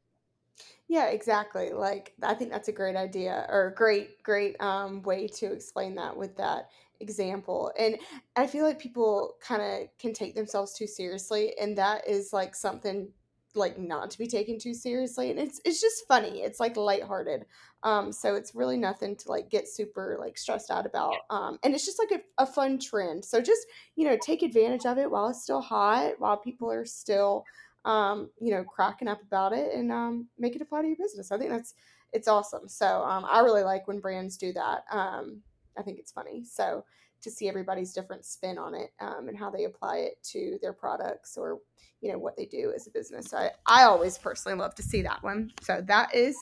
Yeah, 0.88 1.06
exactly. 1.06 1.70
Like 1.72 2.14
I 2.22 2.34
think 2.34 2.50
that's 2.50 2.68
a 2.68 2.72
great 2.72 2.96
idea 2.96 3.46
or 3.48 3.68
a 3.68 3.74
great, 3.74 4.22
great 4.22 4.60
um, 4.60 5.02
way 5.02 5.26
to 5.28 5.46
explain 5.52 5.94
that 5.96 6.16
with 6.16 6.36
that 6.36 6.68
example. 7.00 7.72
And 7.78 7.98
I 8.36 8.46
feel 8.46 8.64
like 8.64 8.78
people 8.78 9.34
kind 9.40 9.62
of 9.62 9.88
can 9.98 10.12
take 10.12 10.34
themselves 10.34 10.74
too 10.74 10.86
seriously, 10.86 11.56
and 11.58 11.76
that 11.78 12.08
is 12.08 12.32
like 12.32 12.54
something 12.54 13.08
like 13.54 13.78
not 13.78 14.10
to 14.10 14.18
be 14.18 14.26
taken 14.26 14.58
too 14.58 14.74
seriously. 14.74 15.30
And 15.30 15.38
it's 15.38 15.60
it's 15.64 15.80
just 15.80 16.06
funny. 16.08 16.42
It's 16.42 16.60
like 16.60 16.76
lighthearted. 16.76 17.46
Um, 17.84 18.12
so 18.12 18.34
it's 18.34 18.54
really 18.54 18.76
nothing 18.76 19.16
to 19.16 19.28
like 19.28 19.50
get 19.50 19.68
super 19.68 20.16
like 20.20 20.38
stressed 20.38 20.70
out 20.70 20.86
about. 20.86 21.16
Um, 21.30 21.58
and 21.64 21.74
it's 21.74 21.84
just 21.84 21.98
like 21.98 22.20
a, 22.20 22.42
a 22.42 22.46
fun 22.46 22.78
trend. 22.78 23.24
So 23.24 23.40
just 23.40 23.66
you 23.96 24.06
know 24.06 24.16
take 24.20 24.42
advantage 24.42 24.86
of 24.86 24.98
it 24.98 25.10
while 25.10 25.28
it's 25.28 25.42
still 25.42 25.60
hot, 25.62 26.14
while 26.18 26.36
people 26.36 26.70
are 26.70 26.84
still 26.84 27.44
um, 27.85 28.31
you 28.40 28.53
know, 28.53 28.64
cracking 28.64 29.09
up 29.09 29.23
about 29.23 29.53
it 29.53 29.75
and 29.75 29.90
um, 29.90 30.29
make 30.38 30.55
it 30.55 30.62
apply 30.62 30.83
to 30.83 30.88
your 30.88 30.97
business. 30.97 31.33
I 31.33 31.38
think 31.38 31.51
that's 31.51 31.75
it's 32.12 32.29
awesome. 32.29 32.68
So 32.68 33.03
um, 33.03 33.25
I 33.29 33.40
really 33.40 33.62
like 33.62 33.88
when 33.88 34.01
brands 34.01 34.37
do 34.37 34.53
that. 34.53 34.85
Um, 34.90 35.40
I 35.79 35.83
think 35.83 35.99
it's 35.99 36.12
funny. 36.12 36.45
So 36.45 36.85
to 37.23 37.31
see 37.31 37.49
everybody's 37.49 37.92
different 37.92 38.25
spin 38.25 38.59
on 38.59 38.75
it 38.75 38.92
um, 39.01 39.29
and 39.29 39.38
how 39.38 39.51
they 39.51 39.64
apply 39.64 39.99
it 39.99 40.23
to 40.23 40.59
their 40.61 40.73
products 40.73 41.37
or 41.37 41.59
you 42.01 42.11
know 42.11 42.18
what 42.18 42.37
they 42.37 42.47
do 42.47 42.73
as 42.75 42.87
a 42.87 42.90
business. 42.90 43.31
So 43.31 43.38
I, 43.38 43.51
I 43.66 43.85
always 43.85 44.18
personally 44.18 44.59
love 44.59 44.75
to 44.75 44.83
see 44.83 45.03
that 45.03 45.23
one. 45.23 45.53
So 45.62 45.81
that 45.87 46.14
is 46.14 46.37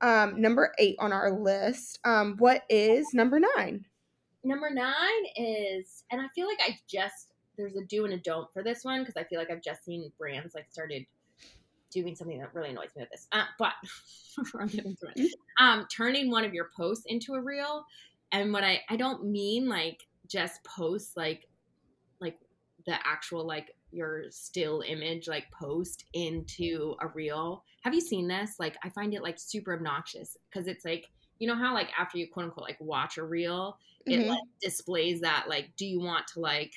um, 0.00 0.40
number 0.40 0.72
eight 0.78 0.96
on 0.98 1.12
our 1.12 1.30
list. 1.30 2.00
Um, 2.04 2.34
what 2.38 2.64
is 2.68 3.14
number 3.14 3.40
nine? 3.56 3.84
Number 4.42 4.68
nine 4.70 5.24
is, 5.36 6.04
and 6.10 6.20
I 6.20 6.26
feel 6.34 6.46
like 6.46 6.58
I 6.60 6.78
just 6.88 7.32
there's 7.56 7.76
a 7.76 7.84
do 7.84 8.04
and 8.04 8.14
a 8.14 8.18
don't 8.18 8.52
for 8.52 8.62
this 8.62 8.84
one 8.84 9.00
because 9.02 9.16
I 9.16 9.24
feel 9.24 9.38
like 9.38 9.50
I've 9.50 9.62
just 9.62 9.84
seen 9.84 10.12
brands 10.18 10.54
like 10.54 10.70
started 10.70 11.06
doing 11.90 12.16
something 12.16 12.38
that 12.38 12.54
really 12.54 12.70
annoys 12.70 12.90
me 12.96 13.02
with 13.02 13.10
this. 13.10 13.26
Uh, 13.32 13.44
but 13.58 13.74
before 14.36 14.62
I 14.62 14.66
get 14.66 14.84
into 14.84 15.06
it, 15.06 15.18
um, 15.60 15.86
turning 15.94 16.30
one 16.30 16.44
of 16.44 16.54
your 16.54 16.70
posts 16.76 17.04
into 17.06 17.34
a 17.34 17.40
reel, 17.42 17.84
and 18.32 18.52
what 18.52 18.64
I 18.64 18.82
I 18.88 18.96
don't 18.96 19.24
mean 19.26 19.68
like 19.68 20.00
just 20.26 20.64
posts 20.64 21.16
like 21.16 21.48
like 22.20 22.38
the 22.86 22.96
actual 23.06 23.46
like 23.46 23.70
your 23.90 24.30
still 24.30 24.82
image 24.86 25.28
like 25.28 25.46
post 25.52 26.04
into 26.12 26.96
a 27.00 27.08
reel. 27.08 27.64
Have 27.82 27.94
you 27.94 28.00
seen 28.00 28.28
this? 28.28 28.56
Like 28.58 28.76
I 28.82 28.90
find 28.90 29.14
it 29.14 29.22
like 29.22 29.38
super 29.38 29.74
obnoxious 29.74 30.36
because 30.50 30.66
it's 30.66 30.84
like 30.84 31.06
you 31.38 31.48
know 31.48 31.56
how 31.56 31.74
like 31.74 31.90
after 31.98 32.18
you 32.18 32.28
quote 32.32 32.46
unquote 32.46 32.68
like 32.68 32.80
watch 32.80 33.18
a 33.18 33.24
reel, 33.24 33.78
it 34.08 34.18
Mhm. 34.18 34.28
like 34.28 34.38
displays 34.62 35.20
that 35.22 35.46
like 35.48 35.74
do 35.76 35.86
you 35.86 36.00
want 36.00 36.26
to 36.28 36.40
like 36.40 36.72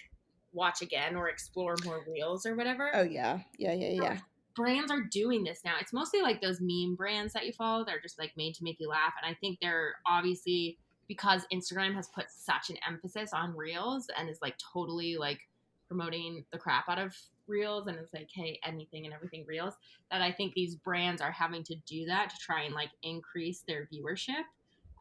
watch 0.53 0.81
again 0.81 1.15
or 1.15 1.29
explore 1.29 1.75
more 1.83 2.03
reels 2.07 2.45
or 2.45 2.55
whatever. 2.55 2.91
Oh 2.93 3.03
yeah, 3.03 3.39
yeah, 3.57 3.73
yeah, 3.73 4.01
yeah. 4.01 4.17
Brands 4.55 4.91
are 4.91 5.01
doing 5.11 5.43
this 5.43 5.61
now. 5.63 5.75
It's 5.79 5.93
mostly 5.93 6.21
like 6.21 6.41
those 6.41 6.59
meme 6.59 6.95
brands 6.95 7.33
that 7.33 7.45
you 7.45 7.53
follow. 7.53 7.85
They're 7.85 8.01
just 8.01 8.17
like 8.17 8.31
made 8.37 8.55
to 8.55 8.63
make 8.63 8.79
you 8.79 8.89
laugh. 8.89 9.13
And 9.21 9.31
I 9.31 9.37
think 9.39 9.59
they're 9.61 9.95
obviously 10.07 10.77
because 11.07 11.45
Instagram 11.53 11.93
has 11.93 12.07
put 12.07 12.25
such 12.29 12.69
an 12.69 12.77
emphasis 12.87 13.33
on 13.33 13.55
reels 13.55 14.07
and 14.17 14.29
is 14.29 14.39
like 14.41 14.55
totally 14.73 15.15
like 15.15 15.39
promoting 15.87 16.43
the 16.51 16.57
crap 16.57 16.89
out 16.89 16.97
of 16.97 17.15
reels 17.45 17.87
and 17.87 17.97
it's 17.97 18.13
like, 18.13 18.29
hey, 18.33 18.59
anything 18.65 19.05
and 19.05 19.13
everything 19.13 19.45
reels, 19.47 19.75
that 20.11 20.21
I 20.21 20.31
think 20.31 20.53
these 20.53 20.75
brands 20.75 21.21
are 21.21 21.31
having 21.31 21.63
to 21.63 21.75
do 21.85 22.05
that 22.07 22.29
to 22.31 22.35
try 22.37 22.63
and 22.63 22.73
like 22.73 22.89
increase 23.03 23.63
their 23.67 23.87
viewership. 23.93 24.43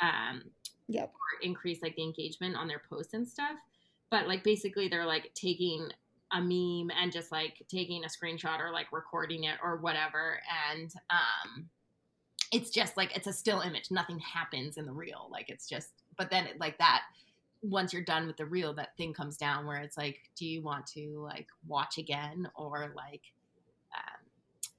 Um, 0.00 0.42
Yep. 0.88 1.12
or 1.14 1.42
increase 1.44 1.82
like 1.82 1.96
the 1.96 2.04
engagement 2.04 2.54
on 2.54 2.68
their 2.68 2.80
posts 2.88 3.14
and 3.14 3.26
stuff. 3.26 3.56
But 4.10 4.26
like 4.28 4.44
basically 4.44 4.88
they're 4.88 5.06
like 5.06 5.32
taking 5.34 5.88
a 6.32 6.40
meme 6.40 6.90
and 7.00 7.12
just 7.12 7.30
like 7.30 7.62
taking 7.68 8.04
a 8.04 8.08
screenshot 8.08 8.60
or 8.60 8.72
like 8.72 8.90
recording 8.92 9.44
it 9.44 9.56
or 9.62 9.76
whatever 9.76 10.40
and 10.68 10.92
um 11.10 11.68
it's 12.52 12.70
just 12.70 12.96
like 12.96 13.16
it's 13.16 13.26
a 13.26 13.32
still 13.32 13.60
image. 13.60 13.90
Nothing 13.90 14.18
happens 14.18 14.76
in 14.76 14.86
the 14.86 14.92
reel. 14.92 15.28
Like 15.30 15.48
it's 15.50 15.68
just 15.68 15.90
but 16.16 16.30
then 16.30 16.46
it, 16.46 16.60
like 16.60 16.78
that 16.78 17.02
once 17.62 17.92
you're 17.92 18.02
done 18.02 18.26
with 18.26 18.36
the 18.36 18.46
reel 18.46 18.72
that 18.74 18.96
thing 18.96 19.12
comes 19.12 19.36
down 19.36 19.66
where 19.66 19.78
it's 19.78 19.96
like 19.96 20.18
do 20.36 20.46
you 20.46 20.62
want 20.62 20.86
to 20.86 21.20
like 21.22 21.48
watch 21.66 21.98
again 21.98 22.48
or 22.54 22.92
like 22.96 23.22
um, 23.94 24.70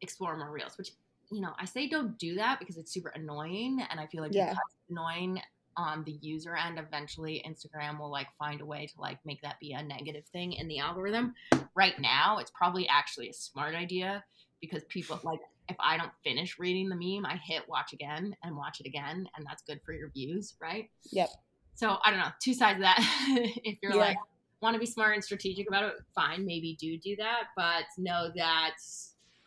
explore 0.00 0.36
more 0.36 0.50
reels? 0.50 0.78
Which 0.78 0.90
you 1.30 1.40
know 1.40 1.52
i 1.58 1.64
say 1.64 1.88
don't 1.88 2.18
do 2.18 2.34
that 2.34 2.58
because 2.58 2.76
it's 2.76 2.92
super 2.92 3.08
annoying 3.14 3.80
and 3.90 3.98
i 3.98 4.06
feel 4.06 4.22
like 4.22 4.34
Yeah. 4.34 4.50
it's 4.50 4.76
annoying 4.90 5.40
on 5.76 6.04
the 6.04 6.18
user 6.20 6.56
end 6.56 6.78
eventually 6.78 7.44
instagram 7.48 7.98
will 7.98 8.10
like 8.10 8.28
find 8.38 8.60
a 8.60 8.66
way 8.66 8.86
to 8.86 9.00
like 9.00 9.18
make 9.24 9.40
that 9.42 9.58
be 9.60 9.72
a 9.72 9.82
negative 9.82 10.24
thing 10.32 10.52
in 10.52 10.68
the 10.68 10.78
algorithm 10.78 11.34
right 11.74 11.98
now 12.00 12.38
it's 12.38 12.50
probably 12.54 12.86
actually 12.88 13.28
a 13.28 13.32
smart 13.32 13.74
idea 13.74 14.22
because 14.60 14.84
people 14.84 15.18
like 15.24 15.40
if 15.68 15.76
i 15.80 15.96
don't 15.96 16.12
finish 16.22 16.58
reading 16.58 16.88
the 16.88 16.94
meme 16.96 17.26
i 17.26 17.36
hit 17.36 17.62
watch 17.68 17.92
again 17.92 18.34
and 18.42 18.56
watch 18.56 18.80
it 18.80 18.86
again 18.86 19.26
and 19.36 19.46
that's 19.46 19.62
good 19.62 19.80
for 19.84 19.92
your 19.92 20.10
views 20.10 20.54
right 20.60 20.90
Yep. 21.12 21.28
so 21.74 21.96
i 22.04 22.10
don't 22.10 22.20
know 22.20 22.30
two 22.42 22.54
sides 22.54 22.76
of 22.76 22.82
that 22.82 22.98
if 23.64 23.78
you're 23.82 23.92
Yeah. 23.92 23.98
like 23.98 24.16
want 24.62 24.74
to 24.74 24.80
be 24.80 24.86
smart 24.86 25.14
and 25.14 25.22
strategic 25.22 25.68
about 25.68 25.84
it 25.84 25.94
fine 26.14 26.46
maybe 26.46 26.76
do 26.80 26.96
do 26.98 27.16
that 27.16 27.44
but 27.56 27.84
know 27.98 28.30
that 28.36 28.74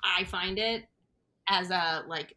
i 0.03 0.23
find 0.25 0.59
it 0.59 0.83
as 1.49 1.71
a 1.71 2.03
like 2.07 2.35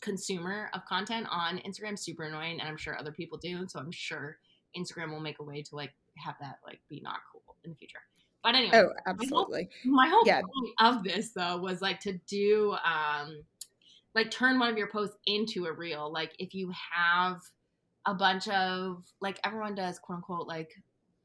consumer 0.00 0.70
of 0.74 0.84
content 0.86 1.26
on 1.30 1.58
Instagram 1.58 1.98
super 1.98 2.24
annoying 2.24 2.60
and 2.60 2.68
I'm 2.68 2.76
sure 2.76 2.98
other 2.98 3.12
people 3.12 3.38
do. 3.38 3.66
So 3.68 3.78
I'm 3.78 3.92
sure 3.92 4.38
Instagram 4.76 5.10
will 5.10 5.20
make 5.20 5.38
a 5.40 5.44
way 5.44 5.62
to 5.62 5.76
like 5.76 5.92
have 6.16 6.34
that 6.40 6.58
like 6.66 6.80
be 6.88 7.00
not 7.00 7.18
cool 7.32 7.56
in 7.64 7.70
the 7.70 7.76
future. 7.76 8.00
But 8.42 8.54
anyway, 8.54 8.78
Oh, 8.78 8.92
absolutely. 9.06 9.68
my 9.84 10.08
whole 10.08 10.22
yeah. 10.24 10.40
point 10.40 10.72
of 10.80 11.04
this 11.04 11.30
though 11.32 11.58
was 11.58 11.82
like 11.82 12.00
to 12.00 12.14
do 12.26 12.74
um 12.84 13.42
like 14.14 14.30
turn 14.30 14.58
one 14.58 14.70
of 14.70 14.78
your 14.78 14.88
posts 14.88 15.16
into 15.26 15.66
a 15.66 15.72
reel. 15.72 16.10
Like 16.12 16.32
if 16.38 16.54
you 16.54 16.72
have 16.92 17.40
a 18.06 18.14
bunch 18.14 18.48
of 18.48 19.04
like 19.20 19.38
everyone 19.44 19.74
does 19.74 19.98
quote 19.98 20.16
unquote 20.16 20.48
like 20.48 20.70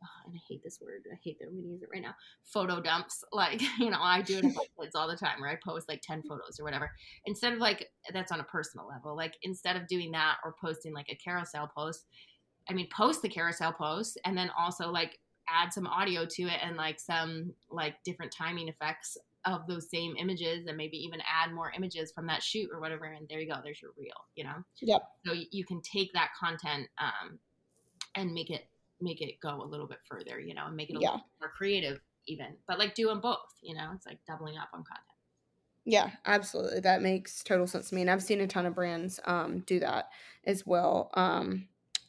oh, 0.04 0.26
and 0.26 0.36
I 0.36 0.40
hate 0.48 0.64
this 0.64 0.80
word. 0.82 1.04
I 1.12 1.18
hate 1.24 1.40
that 1.40 1.48
I'm 1.48 1.56
gonna 1.56 1.68
use 1.68 1.82
it 1.82 1.90
right 1.92 2.02
now. 2.02 2.16
Photo 2.44 2.82
dumps. 2.82 3.24
Like, 3.32 3.62
you 3.80 3.90
know, 3.90 4.02
I 4.02 4.22
do 4.22 4.38
it 4.38 4.46
with 4.46 4.56
my 4.56 4.66
kids 4.84 4.96
all 4.96 5.08
the 5.08 5.18
time 5.18 5.40
where 5.40 5.50
I 5.50 5.58
post 5.64 5.90
like 5.90 6.02
10 6.02 6.24
photos 6.24 6.60
or 6.60 6.64
whatever. 6.64 6.92
Instead 7.26 7.54
of 7.54 7.60
like 7.60 7.90
that's 8.14 8.32
on 8.32 8.40
a 8.40 8.46
personal 8.46 8.88
level. 8.88 9.16
Like 9.16 9.36
instead 9.44 9.76
of 9.76 9.88
doing 9.88 10.12
that 10.12 10.38
or 10.44 10.56
posting 10.62 10.94
like 10.94 11.10
a 11.10 11.16
carousel 11.16 11.70
post, 11.76 12.06
I 12.70 12.74
mean 12.74 12.88
post 12.96 13.22
the 13.22 13.30
carousel 13.30 13.74
post 13.74 14.20
and 14.26 14.38
then 14.38 14.50
also 14.58 14.90
like 14.90 15.20
add 15.50 15.72
some 15.72 15.88
audio 15.88 16.26
to 16.26 16.44
it 16.44 16.60
and 16.64 16.76
like 16.76 17.00
some 17.00 17.54
like 17.70 17.96
different 18.04 18.34
timing 18.36 18.68
effects 18.68 19.18
of 19.46 19.68
those 19.68 19.90
same 19.90 20.16
images 20.18 20.66
and 20.66 20.76
maybe 20.76 20.98
even 20.98 21.22
add 21.22 21.54
more 21.54 21.72
images 21.78 22.12
from 22.12 22.26
that 22.26 22.42
shoot 22.42 22.68
or 22.74 22.80
whatever 22.80 23.06
and 23.06 23.28
there 23.30 23.40
you 23.40 23.48
go 23.48 23.60
there's 23.64 23.80
your 23.80 23.92
reel 23.96 24.16
you 24.36 24.44
know 24.44 24.56
yep 24.82 25.04
so 25.26 25.34
you 25.52 25.64
can 25.64 25.80
take 25.82 26.12
that 26.14 26.30
content 26.40 26.88
um, 27.00 27.38
and 28.16 28.34
make 28.34 28.50
it 28.50 28.68
make 29.02 29.22
it 29.22 29.40
go 29.42 29.62
a 29.62 29.66
little 29.66 29.88
bit 29.88 30.00
further 30.08 30.40
you 30.40 30.54
know 30.54 30.68
and 30.68 30.76
make 30.76 30.90
it 30.90 30.96
a 30.96 31.00
yeah. 31.00 31.12
little 31.12 31.26
more 31.40 31.52
creative 31.56 32.00
even 32.28 32.56
but 32.68 32.80
like 32.80 32.96
do 32.96 33.08
them 33.08 33.20
both 33.20 33.38
you 33.62 33.76
know 33.76 33.92
it's 33.94 34.06
like 34.06 34.20
doubling 34.28 34.58
up 34.58 34.70
on 34.74 34.84
content 34.84 35.06
yeah 35.86 36.12
absolutely 36.26 36.80
that 36.80 37.02
makes 37.02 37.44
total 37.44 37.68
sense 37.68 37.90
to 37.90 37.96
me 37.96 38.02
and 38.02 38.10
i've 38.10 38.24
seen 38.24 38.42
a 38.42 38.48
ton 38.48 38.66
of 38.66 38.76
brands 38.76 39.20
um, 39.26 39.60
do 39.68 39.80
that 39.80 40.10
as 40.46 40.66
well 40.66 41.12
um, 41.16 41.68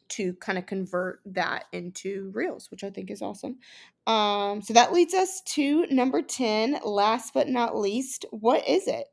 to 0.09 0.35
kind 0.35 0.59
of 0.59 0.67
convert 0.67 1.21
that 1.27 1.65
into 1.73 2.31
reels, 2.35 2.71
which 2.71 2.85
I 2.85 2.91
think 2.91 3.11
is 3.11 3.23
awesome. 3.23 3.59
Um, 4.07 4.63
so 4.63 4.73
that 4.75 4.93
leads 4.93 5.15
us 5.15 5.41
to 5.43 5.87
number 5.87 6.23
10, 6.23 6.81
last 6.85 7.35
but 7.35 7.49
not 7.49 7.77
least. 7.77 8.25
What 8.31 8.67
is 8.69 8.87
it? 8.87 9.07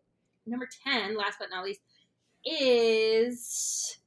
Number 0.45 0.67
10, 0.85 1.17
last 1.17 1.37
but 1.39 1.49
not 1.49 1.63
least, 1.63 1.81
is 2.45 3.97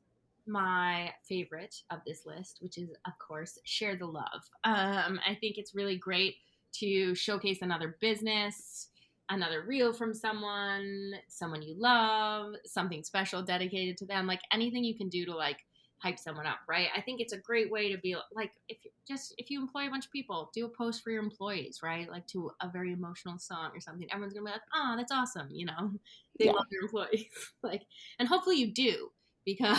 my 0.46 1.12
favorite 1.28 1.74
of 1.90 2.00
this 2.06 2.24
list, 2.26 2.58
which 2.60 2.78
is, 2.78 2.90
of 3.06 3.12
course, 3.18 3.58
share 3.64 3.96
the 3.96 4.06
love. 4.06 4.42
Um, 4.64 5.20
I 5.26 5.34
think 5.40 5.58
it's 5.58 5.74
really 5.74 5.96
great 5.98 6.36
to 6.74 7.14
showcase 7.14 7.62
another 7.62 7.96
business, 8.00 8.88
another 9.28 9.62
reel 9.62 9.92
from 9.92 10.14
someone, 10.14 11.12
someone 11.28 11.62
you 11.62 11.74
love, 11.78 12.54
something 12.64 13.02
special 13.02 13.42
dedicated 13.42 13.96
to 13.98 14.06
them, 14.06 14.26
like 14.26 14.40
anything 14.52 14.84
you 14.84 14.96
can 14.96 15.08
do 15.08 15.24
to 15.26 15.34
like 15.34 15.58
hype 15.98 16.18
someone 16.18 16.46
up, 16.46 16.58
right? 16.68 16.88
I 16.94 17.00
think 17.00 17.20
it's 17.20 17.32
a 17.32 17.38
great 17.38 17.70
way 17.70 17.90
to 17.90 17.98
be 17.98 18.16
like 18.34 18.52
if 18.68 18.84
you 18.84 18.90
just 19.08 19.34
if 19.38 19.50
you 19.50 19.60
employ 19.60 19.86
a 19.86 19.90
bunch 19.90 20.06
of 20.06 20.12
people, 20.12 20.50
do 20.54 20.66
a 20.66 20.68
post 20.68 21.02
for 21.02 21.10
your 21.10 21.22
employees, 21.22 21.80
right? 21.82 22.08
Like 22.08 22.26
to 22.28 22.50
a 22.60 22.68
very 22.70 22.92
emotional 22.92 23.38
song 23.38 23.70
or 23.74 23.80
something. 23.80 24.06
Everyone's 24.12 24.34
gonna 24.34 24.44
be 24.44 24.52
like, 24.52 24.60
"Oh, 24.74 24.94
that's 24.96 25.12
awesome," 25.12 25.48
you 25.50 25.66
know. 25.66 25.92
They 26.38 26.44
yeah. 26.44 26.52
love 26.52 26.66
your 26.70 26.82
employees, 26.82 27.28
like, 27.62 27.86
and 28.18 28.28
hopefully 28.28 28.56
you 28.56 28.74
do 28.74 29.10
because. 29.46 29.78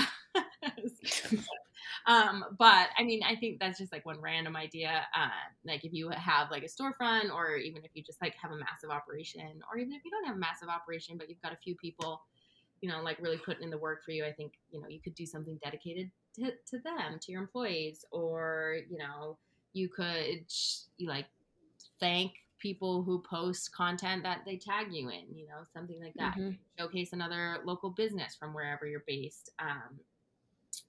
um, 2.07 2.43
but 2.57 2.87
I 2.97 3.03
mean, 3.03 3.21
I 3.23 3.35
think 3.35 3.59
that's 3.59 3.77
just 3.77 3.91
like 3.91 4.05
one 4.05 4.19
random 4.19 4.55
idea. 4.55 5.05
Uh, 5.15 5.29
like 5.65 5.85
if 5.85 5.93
you 5.93 6.09
have 6.09 6.49
like 6.49 6.63
a 6.63 6.67
storefront, 6.67 7.31
or 7.31 7.57
even 7.57 7.83
if 7.85 7.91
you 7.93 8.01
just 8.01 8.21
like 8.21 8.33
have 8.41 8.51
a 8.51 8.57
massive 8.57 8.89
operation, 8.89 9.61
or 9.71 9.77
even 9.77 9.93
if 9.93 10.03
you 10.03 10.09
don't 10.09 10.25
have 10.25 10.35
a 10.35 10.39
massive 10.39 10.69
operation, 10.69 11.17
but 11.17 11.29
you've 11.29 11.41
got 11.41 11.53
a 11.53 11.57
few 11.57 11.75
people 11.75 12.21
you 12.81 12.89
know, 12.89 13.01
like 13.01 13.17
really 13.19 13.37
putting 13.37 13.63
in 13.63 13.69
the 13.71 13.77
work 13.77 14.03
for 14.05 14.11
you, 14.11 14.23
I 14.23 14.31
think, 14.31 14.53
you 14.69 14.79
know, 14.79 14.87
you 14.87 14.99
could 15.01 15.15
do 15.15 15.25
something 15.25 15.59
dedicated 15.63 16.11
to, 16.35 16.51
to 16.69 16.79
them, 16.83 17.17
to 17.21 17.31
your 17.31 17.41
employees, 17.41 18.05
or, 18.11 18.77
you 18.89 18.97
know, 18.99 19.37
you 19.73 19.89
could 19.89 20.45
you 20.97 21.07
like 21.07 21.25
thank 21.99 22.31
people 22.59 23.03
who 23.03 23.21
post 23.21 23.73
content 23.73 24.23
that 24.23 24.41
they 24.45 24.57
tag 24.57 24.87
you 24.91 25.09
in, 25.09 25.35
you 25.35 25.47
know, 25.47 25.63
something 25.73 25.99
like 26.01 26.13
that. 26.15 26.35
Mm-hmm. 26.37 26.51
Showcase 26.77 27.13
another 27.13 27.57
local 27.65 27.91
business 27.91 28.35
from 28.35 28.53
wherever 28.53 28.87
you're 28.87 29.03
based. 29.07 29.51
Um, 29.59 29.99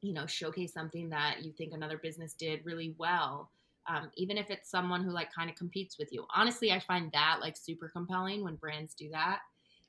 you 0.03 0.13
know, 0.13 0.27
showcase 0.27 0.73
something 0.73 1.11
that 1.11 1.43
you 1.43 1.53
think 1.53 1.73
another 1.73 1.99
business 1.99 2.35
did 2.35 2.65
really 2.65 2.95
well. 2.99 3.51
Um, 3.89 4.11
even 4.17 4.37
if 4.37 4.51
it's 4.51 4.71
someone 4.71 5.03
who 5.03 5.11
like 5.11 5.33
kind 5.33 5.49
of 5.49 5.57
competes 5.57 5.99
with 5.99 6.13
you. 6.13 6.27
Honestly, 6.35 6.73
I 6.73 6.81
find 6.81 7.11
that 7.13 7.39
like 7.41 7.57
super 7.57 7.89
compelling 7.89 8.45
when 8.45 8.57
brands 8.57 8.95
do 8.95 9.09
that. 9.11 9.41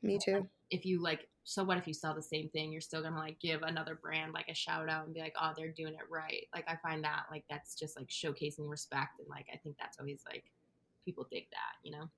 Me 0.02 0.18
too. 0.24 0.48
If 0.70 0.86
you 0.86 1.02
like 1.02 1.28
so 1.50 1.64
what 1.64 1.80
if 1.80 1.88
you 1.88 1.96
sell 1.96 2.14
the 2.14 2.22
same 2.22 2.48
thing 2.50 2.72
you're 2.72 2.80
still 2.80 3.02
gonna 3.02 3.18
like 3.18 3.40
give 3.40 3.64
another 3.64 3.96
brand 3.96 4.34
like 4.34 4.48
a 4.50 4.54
shout 4.54 4.88
out 4.88 5.06
and 5.06 5.16
be 5.16 5.20
like 5.20 5.34
oh 5.42 5.52
they're 5.58 5.72
doing 5.72 5.94
it 5.94 6.08
right 6.08 6.46
like 6.54 6.64
i 6.68 6.76
find 6.76 7.04
that 7.04 7.24
like 7.32 7.44
that's 7.50 7.74
just 7.74 7.98
like 7.98 8.08
showcasing 8.08 8.70
respect 8.70 9.20
and 9.20 9.28
like 9.28 9.48
i 9.52 9.58
think 9.58 9.76
that's 9.80 9.98
always 10.00 10.22
like 10.30 10.44
people 11.04 11.28
dig 11.32 11.48
that 11.52 11.76
you 11.84 11.92
know 11.92 12.10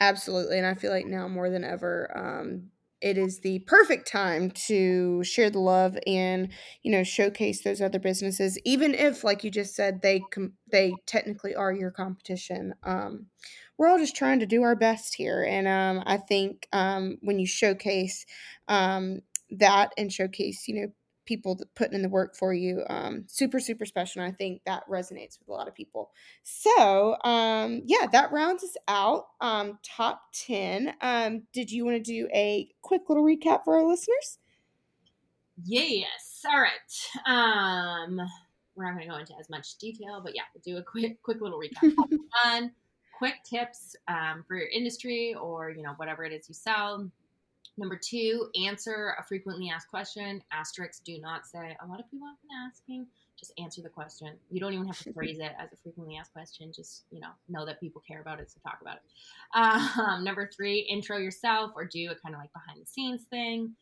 absolutely 0.00 0.58
and 0.58 0.66
i 0.66 0.74
feel 0.74 0.90
like 0.90 1.06
now 1.06 1.28
more 1.28 1.50
than 1.50 1.64
ever 1.64 2.10
um 2.16 2.70
it 3.00 3.16
is 3.16 3.40
the 3.40 3.60
perfect 3.60 4.10
time 4.10 4.50
to 4.50 5.22
share 5.22 5.50
the 5.50 5.58
love 5.58 5.96
and 6.06 6.48
you 6.82 6.90
know 6.90 7.04
showcase 7.04 7.62
those 7.62 7.80
other 7.80 7.98
businesses 7.98 8.58
even 8.64 8.94
if 8.94 9.22
like 9.22 9.44
you 9.44 9.50
just 9.50 9.74
said 9.74 10.02
they 10.02 10.20
com- 10.32 10.54
they 10.70 10.92
technically 11.06 11.54
are 11.54 11.72
your 11.72 11.90
competition 11.90 12.74
um 12.82 13.26
we're 13.78 13.86
all 13.86 13.98
just 13.98 14.16
trying 14.16 14.40
to 14.40 14.46
do 14.46 14.64
our 14.64 14.74
best 14.74 15.14
here. 15.14 15.46
And 15.48 15.68
um, 15.68 16.02
I 16.04 16.16
think 16.18 16.66
um, 16.72 17.16
when 17.22 17.38
you 17.38 17.46
showcase 17.46 18.26
um, 18.66 19.20
that 19.50 19.92
and 19.96 20.12
showcase, 20.12 20.66
you 20.66 20.80
know, 20.82 20.88
people 21.28 21.60
putting 21.74 21.94
in 21.94 22.00
the 22.00 22.08
work 22.08 22.34
for 22.34 22.54
you, 22.54 22.82
um, 22.88 23.24
super, 23.28 23.60
super 23.60 23.84
special. 23.84 24.22
And 24.22 24.32
I 24.32 24.34
think 24.34 24.62
that 24.64 24.88
resonates 24.88 25.38
with 25.38 25.48
a 25.48 25.52
lot 25.52 25.68
of 25.68 25.74
people. 25.74 26.10
So, 26.42 27.16
um, 27.22 27.82
yeah, 27.84 28.06
that 28.10 28.32
rounds 28.32 28.64
us 28.64 28.76
out. 28.88 29.26
Um, 29.42 29.78
top 29.84 30.22
10. 30.32 30.94
did 31.52 31.70
you 31.70 31.84
want 31.84 32.02
to 32.02 32.02
do 32.02 32.28
a 32.34 32.70
quick 32.80 33.02
little 33.10 33.24
recap 33.24 33.64
for 33.64 33.76
our 33.76 33.84
listeners? 33.84 34.38
Yes. 35.62 36.44
All 36.48 36.60
right. 36.60 37.26
Um, 37.26 38.18
we're 38.74 38.84
not 38.84 38.94
going 38.94 39.06
to 39.06 39.12
go 39.12 39.18
into 39.18 39.34
as 39.38 39.50
much 39.50 39.76
detail, 39.76 40.22
but 40.24 40.34
yeah, 40.34 40.42
we'll 40.54 40.62
do 40.64 40.80
a 40.80 40.82
quick, 40.82 41.22
quick 41.22 41.42
little 41.42 41.60
recap. 41.60 41.94
One 42.44 42.72
quick 43.18 43.34
tips 43.44 43.96
um, 44.06 44.44
for 44.46 44.56
your 44.56 44.68
industry 44.68 45.34
or 45.34 45.70
you 45.70 45.82
know 45.82 45.92
whatever 45.96 46.24
it 46.24 46.32
is 46.32 46.48
you 46.48 46.54
sell. 46.54 47.10
Number 47.78 47.96
two, 47.96 48.50
answer 48.66 49.14
a 49.18 49.22
frequently 49.22 49.70
asked 49.70 49.88
question. 49.88 50.42
Asterisks 50.52 50.98
do 50.98 51.18
not 51.20 51.46
say 51.46 51.76
a 51.80 51.86
lot 51.86 52.00
of 52.00 52.10
people 52.10 52.26
have 52.26 52.36
been 52.42 52.50
asking. 52.66 53.06
Just 53.38 53.52
answer 53.56 53.80
the 53.80 53.88
question. 53.88 54.34
You 54.50 54.58
don't 54.58 54.74
even 54.74 54.88
have 54.88 54.98
to 54.98 55.12
phrase 55.14 55.38
it 55.38 55.52
as 55.60 55.72
a 55.72 55.76
frequently 55.76 56.16
asked 56.16 56.32
question. 56.32 56.72
Just 56.74 57.04
you 57.12 57.20
know 57.20 57.30
know 57.48 57.64
that 57.64 57.78
people 57.78 58.02
care 58.06 58.20
about 58.20 58.40
it, 58.40 58.50
so 58.50 58.58
talk 58.64 58.78
about 58.82 58.96
it. 58.96 59.02
Um, 59.54 60.24
number 60.24 60.50
three, 60.54 60.80
intro 60.80 61.18
yourself 61.18 61.70
or 61.76 61.84
do 61.84 62.10
a 62.10 62.16
kind 62.16 62.34
of 62.34 62.40
like 62.40 62.52
behind 62.52 62.82
the 62.82 62.86
scenes 62.86 63.22
thing. 63.30 63.76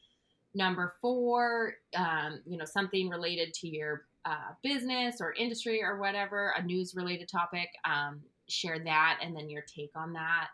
Number 0.54 0.94
four, 1.00 1.74
um, 1.96 2.42
you 2.44 2.58
know 2.58 2.66
something 2.66 3.08
related 3.08 3.54
to 3.54 3.68
your 3.68 4.02
uh, 4.26 4.52
business 4.62 5.22
or 5.22 5.32
industry 5.32 5.82
or 5.82 5.98
whatever, 5.98 6.52
a 6.58 6.62
news 6.62 6.94
related 6.94 7.28
topic. 7.30 7.70
Um, 7.86 8.20
share 8.48 8.78
that 8.78 9.18
and 9.22 9.34
then 9.34 9.48
your 9.48 9.62
take 9.62 9.90
on 9.96 10.12
that. 10.12 10.48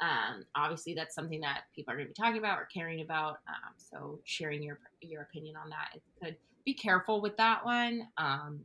Um, 0.00 0.44
obviously, 0.54 0.94
that's 0.94 1.14
something 1.14 1.40
that 1.40 1.64
people 1.74 1.92
are 1.92 1.96
going 1.96 2.06
to 2.06 2.12
be 2.12 2.14
talking 2.14 2.38
about 2.38 2.58
or 2.58 2.68
caring 2.72 3.00
about. 3.00 3.38
Um, 3.48 3.72
so, 3.76 4.20
sharing 4.24 4.62
your 4.62 4.78
your 5.00 5.22
opinion 5.22 5.56
on 5.56 5.70
that 5.70 5.96
is 5.96 6.02
good. 6.22 6.36
Be 6.64 6.74
careful 6.74 7.20
with 7.20 7.36
that 7.36 7.64
one. 7.64 8.08
Um, 8.18 8.60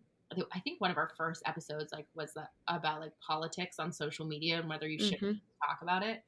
I 0.53 0.59
think 0.59 0.79
one 0.79 0.91
of 0.91 0.97
our 0.97 1.11
first 1.17 1.43
episodes 1.45 1.91
like 1.91 2.07
was 2.15 2.33
about 2.67 3.01
like 3.01 3.11
politics 3.25 3.79
on 3.79 3.91
social 3.91 4.25
media 4.25 4.59
and 4.59 4.69
whether 4.69 4.87
you 4.87 4.97
should 4.97 5.19
mm-hmm. 5.19 5.67
talk 5.67 5.79
about 5.81 6.03
it. 6.03 6.23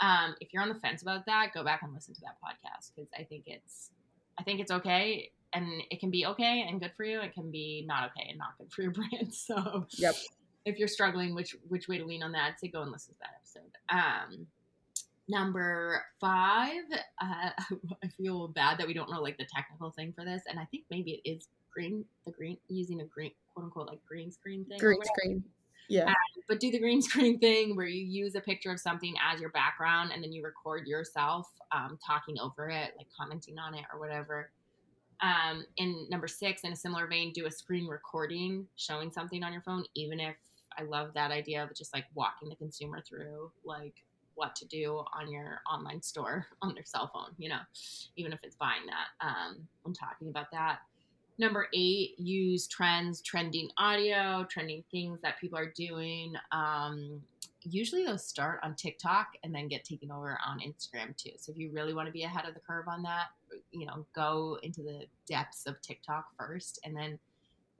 Um, 0.00 0.34
if 0.40 0.52
you're 0.52 0.62
on 0.62 0.68
the 0.68 0.74
fence 0.74 1.02
about 1.02 1.24
that, 1.26 1.52
go 1.54 1.62
back 1.62 1.82
and 1.82 1.94
listen 1.94 2.14
to 2.14 2.20
that 2.22 2.36
podcast 2.42 2.90
because 2.94 3.08
I 3.18 3.22
think 3.22 3.44
it's 3.46 3.90
I 4.38 4.42
think 4.42 4.60
it's 4.60 4.72
okay 4.72 5.30
and 5.52 5.82
it 5.90 6.00
can 6.00 6.10
be 6.10 6.26
okay 6.26 6.66
and 6.68 6.80
good 6.80 6.92
for 6.96 7.04
you. 7.04 7.20
It 7.20 7.32
can 7.32 7.50
be 7.50 7.84
not 7.86 8.10
okay 8.10 8.28
and 8.28 8.38
not 8.38 8.58
good 8.58 8.72
for 8.72 8.82
your 8.82 8.90
brand. 8.92 9.32
So, 9.32 9.86
yep 9.98 10.14
if 10.64 10.78
you're 10.78 10.88
struggling 10.88 11.34
which 11.34 11.56
which 11.68 11.88
way 11.88 11.98
to 11.98 12.04
lean 12.04 12.22
on 12.22 12.32
that, 12.32 12.58
say 12.60 12.68
go 12.68 12.82
and 12.82 12.90
listen 12.90 13.14
to 13.14 13.20
that 13.20 13.40
episode. 13.54 13.72
Um, 13.88 14.46
number 15.28 16.02
five, 16.20 16.82
uh, 17.20 17.50
I 18.04 18.08
feel 18.16 18.48
bad 18.48 18.78
that 18.78 18.86
we 18.86 18.94
don't 18.94 19.10
know 19.10 19.20
like 19.20 19.38
the 19.38 19.46
technical 19.54 19.90
thing 19.90 20.12
for 20.12 20.24
this, 20.24 20.42
and 20.48 20.58
I 20.58 20.64
think 20.66 20.84
maybe 20.90 21.22
it 21.24 21.28
is 21.28 21.48
green 21.72 22.04
the 22.24 22.32
green 22.32 22.56
using 22.68 23.00
a 23.00 23.04
green 23.04 23.32
quote 23.52 23.64
unquote 23.64 23.88
like 23.88 24.04
green 24.06 24.30
screen 24.30 24.64
thing. 24.64 24.78
Green 24.78 25.02
screen. 25.02 25.44
Yeah. 25.88 26.06
Um, 26.06 26.14
but 26.48 26.60
do 26.60 26.70
the 26.70 26.78
green 26.78 27.02
screen 27.02 27.38
thing 27.38 27.76
where 27.76 27.86
you 27.86 28.04
use 28.04 28.34
a 28.34 28.40
picture 28.40 28.70
of 28.70 28.80
something 28.80 29.14
as 29.32 29.40
your 29.40 29.50
background 29.50 30.12
and 30.14 30.22
then 30.22 30.32
you 30.32 30.42
record 30.42 30.86
yourself 30.86 31.48
um, 31.72 31.98
talking 32.04 32.38
over 32.40 32.68
it, 32.68 32.92
like 32.96 33.06
commenting 33.16 33.58
on 33.58 33.74
it 33.74 33.84
or 33.92 33.98
whatever. 33.98 34.50
Um, 35.20 35.64
in 35.76 36.06
number 36.10 36.26
six, 36.26 36.62
in 36.64 36.72
a 36.72 36.76
similar 36.76 37.06
vein, 37.06 37.32
do 37.32 37.46
a 37.46 37.50
screen 37.50 37.86
recording 37.86 38.66
showing 38.76 39.10
something 39.10 39.42
on 39.42 39.52
your 39.52 39.62
phone, 39.62 39.84
even 39.94 40.20
if 40.20 40.36
I 40.78 40.82
love 40.82 41.10
that 41.14 41.30
idea 41.30 41.62
of 41.62 41.74
just 41.74 41.94
like 41.94 42.04
walking 42.14 42.48
the 42.48 42.56
consumer 42.56 43.02
through 43.06 43.50
like 43.64 43.94
what 44.34 44.56
to 44.56 44.66
do 44.66 45.02
on 45.18 45.30
your 45.30 45.60
online 45.70 46.02
store 46.02 46.46
on 46.62 46.74
their 46.74 46.84
cell 46.84 47.10
phone, 47.12 47.34
you 47.38 47.48
know, 47.48 47.60
even 48.16 48.32
if 48.32 48.40
it's 48.42 48.56
buying 48.56 48.82
that. 48.86 49.26
Um, 49.26 49.66
I'm 49.86 49.94
talking 49.94 50.28
about 50.28 50.50
that. 50.52 50.78
Number 51.36 51.66
eight, 51.74 52.18
use 52.18 52.68
trends, 52.68 53.20
trending 53.20 53.68
audio, 53.76 54.46
trending 54.48 54.84
things 54.90 55.20
that 55.22 55.40
people 55.40 55.58
are 55.58 55.72
doing. 55.74 56.34
Um, 56.52 57.22
usually 57.64 58.04
those 58.04 58.26
start 58.26 58.60
on 58.62 58.74
TikTok 58.76 59.28
and 59.42 59.54
then 59.54 59.68
get 59.68 59.84
taken 59.84 60.10
over 60.10 60.38
on 60.46 60.60
Instagram 60.60 61.16
too. 61.16 61.32
So 61.38 61.50
if 61.50 61.58
you 61.58 61.70
really 61.72 61.94
want 61.94 62.06
to 62.06 62.12
be 62.12 62.22
ahead 62.22 62.46
of 62.46 62.54
the 62.54 62.60
curve 62.60 62.86
on 62.88 63.02
that, 63.02 63.28
you 63.72 63.86
know, 63.86 64.06
go 64.14 64.58
into 64.62 64.82
the 64.82 65.06
depths 65.26 65.66
of 65.66 65.80
TikTok 65.80 66.26
first 66.38 66.78
and 66.84 66.96
then, 66.96 67.18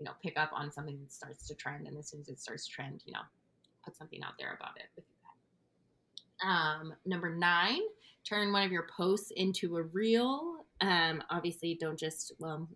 you 0.05 0.11
know, 0.11 0.17
pick 0.23 0.39
up 0.39 0.51
on 0.53 0.71
something 0.71 0.99
that 1.01 1.11
starts 1.11 1.49
to 1.49 1.55
trend. 1.55 1.87
And 1.87 1.97
as 1.97 2.11
soon 2.11 2.21
as 2.21 2.29
it 2.29 2.39
starts 2.39 2.67
to 2.67 2.71
trend, 2.71 3.03
you 3.07 3.15
know, 3.15 3.23
put 3.83 3.97
something 3.97 4.23
out 4.23 4.35
there 4.39 4.55
about 4.61 4.77
it. 4.77 5.03
Um, 6.47 6.93
number 7.07 7.35
nine, 7.35 7.81
turn 8.23 8.53
one 8.53 8.65
of 8.65 8.71
your 8.71 8.87
posts 8.95 9.33
into 9.35 9.79
a 9.79 9.83
reel. 9.83 10.67
Um, 10.83 11.23
obviously, 11.31 11.79
don't 11.81 11.99
just, 11.99 12.35
well, 12.39 12.69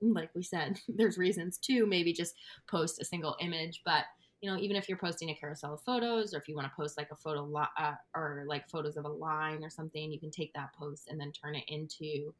like 0.00 0.30
we 0.36 0.44
said, 0.44 0.78
there's 0.88 1.18
reasons 1.18 1.58
to 1.64 1.86
maybe 1.86 2.12
just 2.12 2.36
post 2.70 3.00
a 3.00 3.04
single 3.04 3.36
image, 3.40 3.82
but 3.84 4.04
you 4.40 4.48
know, 4.48 4.58
even 4.58 4.76
if 4.76 4.88
you're 4.88 4.98
posting 4.98 5.30
a 5.30 5.34
carousel 5.34 5.74
of 5.74 5.82
photos 5.82 6.34
or 6.34 6.38
if 6.38 6.46
you 6.46 6.54
want 6.54 6.68
to 6.68 6.76
post 6.76 6.96
like 6.96 7.10
a 7.10 7.16
photo 7.16 7.42
lo- 7.42 7.64
uh, 7.76 7.94
or 8.14 8.44
like 8.46 8.68
photos 8.68 8.96
of 8.96 9.06
a 9.06 9.08
line 9.08 9.64
or 9.64 9.70
something, 9.70 10.12
you 10.12 10.20
can 10.20 10.30
take 10.30 10.52
that 10.54 10.72
post 10.78 11.08
and 11.08 11.18
then 11.18 11.32
turn 11.32 11.56
it 11.56 11.64
into 11.66 12.32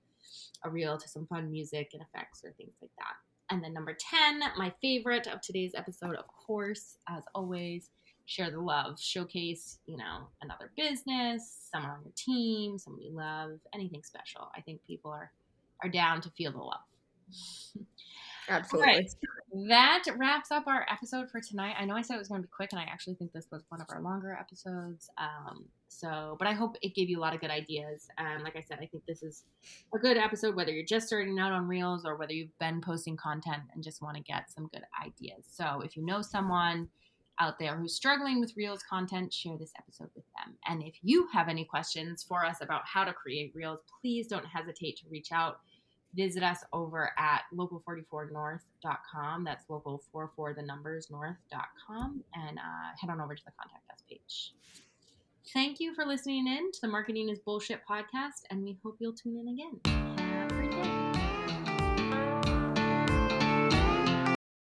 a 0.62 0.70
reel 0.70 0.96
to 0.98 1.08
some 1.08 1.26
fun 1.26 1.50
music 1.50 1.90
and 1.94 2.02
effects 2.02 2.44
or 2.44 2.52
things 2.52 2.74
like 2.80 2.92
that. 2.98 3.16
And 3.50 3.62
then 3.62 3.72
number 3.72 3.96
10, 3.98 4.40
my 4.56 4.72
favorite 4.82 5.26
of 5.26 5.40
today's 5.40 5.72
episode, 5.74 6.16
of 6.16 6.26
course, 6.26 6.98
as 7.08 7.22
always, 7.34 7.90
share 8.26 8.50
the 8.50 8.60
love, 8.60 9.00
showcase, 9.00 9.78
you 9.86 9.96
know, 9.96 10.26
another 10.42 10.72
business, 10.76 11.68
someone 11.72 11.92
on 11.92 12.00
your 12.02 12.12
team, 12.16 12.76
someone 12.78 13.00
you 13.00 13.12
love, 13.12 13.60
anything 13.72 14.02
special. 14.02 14.50
I 14.56 14.60
think 14.60 14.80
people 14.86 15.10
are 15.10 15.30
are 15.82 15.88
down 15.88 16.20
to 16.22 16.30
feel 16.30 16.52
the 16.52 16.58
love. 16.58 16.80
Absolutely. 18.48 18.92
Right. 18.92 19.10
That 19.68 20.04
wraps 20.16 20.50
up 20.50 20.66
our 20.66 20.86
episode 20.90 21.30
for 21.30 21.40
tonight. 21.40 21.74
I 21.78 21.84
know 21.84 21.94
I 21.94 22.02
said 22.02 22.14
it 22.14 22.18
was 22.18 22.28
going 22.28 22.42
to 22.42 22.46
be 22.46 22.52
quick, 22.54 22.70
and 22.72 22.80
I 22.80 22.84
actually 22.84 23.14
think 23.14 23.32
this 23.32 23.48
was 23.50 23.62
one 23.68 23.80
of 23.80 23.86
our 23.90 24.00
longer 24.00 24.36
episodes. 24.38 25.08
Um, 25.18 25.64
so, 25.88 26.36
but 26.38 26.48
I 26.48 26.52
hope 26.52 26.76
it 26.82 26.94
gave 26.94 27.08
you 27.08 27.18
a 27.18 27.22
lot 27.22 27.34
of 27.34 27.40
good 27.40 27.50
ideas. 27.50 28.08
And 28.18 28.42
like 28.42 28.56
I 28.56 28.60
said, 28.60 28.78
I 28.80 28.86
think 28.86 29.04
this 29.06 29.22
is 29.22 29.44
a 29.94 29.98
good 29.98 30.16
episode, 30.16 30.54
whether 30.54 30.72
you're 30.72 30.84
just 30.84 31.06
starting 31.06 31.38
out 31.38 31.52
on 31.52 31.66
Reels 31.66 32.04
or 32.04 32.16
whether 32.16 32.32
you've 32.32 32.58
been 32.58 32.80
posting 32.80 33.16
content 33.16 33.62
and 33.74 33.82
just 33.82 34.02
want 34.02 34.16
to 34.16 34.22
get 34.22 34.50
some 34.50 34.68
good 34.72 34.82
ideas. 35.02 35.46
So, 35.50 35.82
if 35.84 35.96
you 35.96 36.04
know 36.04 36.22
someone 36.22 36.88
out 37.38 37.58
there 37.58 37.76
who's 37.76 37.94
struggling 37.94 38.40
with 38.40 38.56
Reels 38.56 38.82
content, 38.88 39.32
share 39.32 39.58
this 39.58 39.72
episode 39.78 40.08
with 40.14 40.24
them. 40.36 40.56
And 40.66 40.82
if 40.82 40.94
you 41.02 41.28
have 41.32 41.48
any 41.48 41.64
questions 41.64 42.24
for 42.26 42.44
us 42.44 42.58
about 42.62 42.82
how 42.84 43.04
to 43.04 43.12
create 43.12 43.52
Reels, 43.54 43.80
please 44.00 44.26
don't 44.26 44.46
hesitate 44.46 44.96
to 44.98 45.04
reach 45.10 45.32
out 45.32 45.60
visit 46.16 46.42
us 46.42 46.64
over 46.72 47.12
at 47.18 47.42
local44north.com. 47.54 49.44
That's 49.44 49.66
local44 49.66 50.56
the 50.56 50.62
numbers 50.62 51.08
north.com 51.10 52.24
and 52.34 52.58
uh, 52.58 52.96
head 53.00 53.10
on 53.10 53.20
over 53.20 53.34
to 53.34 53.44
the 53.44 53.52
contact 53.60 53.88
us 53.92 54.02
page. 54.08 54.54
Thank 55.52 55.78
you 55.78 55.94
for 55.94 56.04
listening 56.04 56.48
in 56.48 56.72
to 56.72 56.80
the 56.82 56.88
Marketing 56.88 57.28
is 57.28 57.38
Bullshit 57.38 57.80
podcast, 57.88 58.42
and 58.50 58.64
we 58.64 58.76
hope 58.82 58.96
you'll 58.98 59.12
tune 59.12 59.38
in 59.38 59.48
again. 59.48 60.15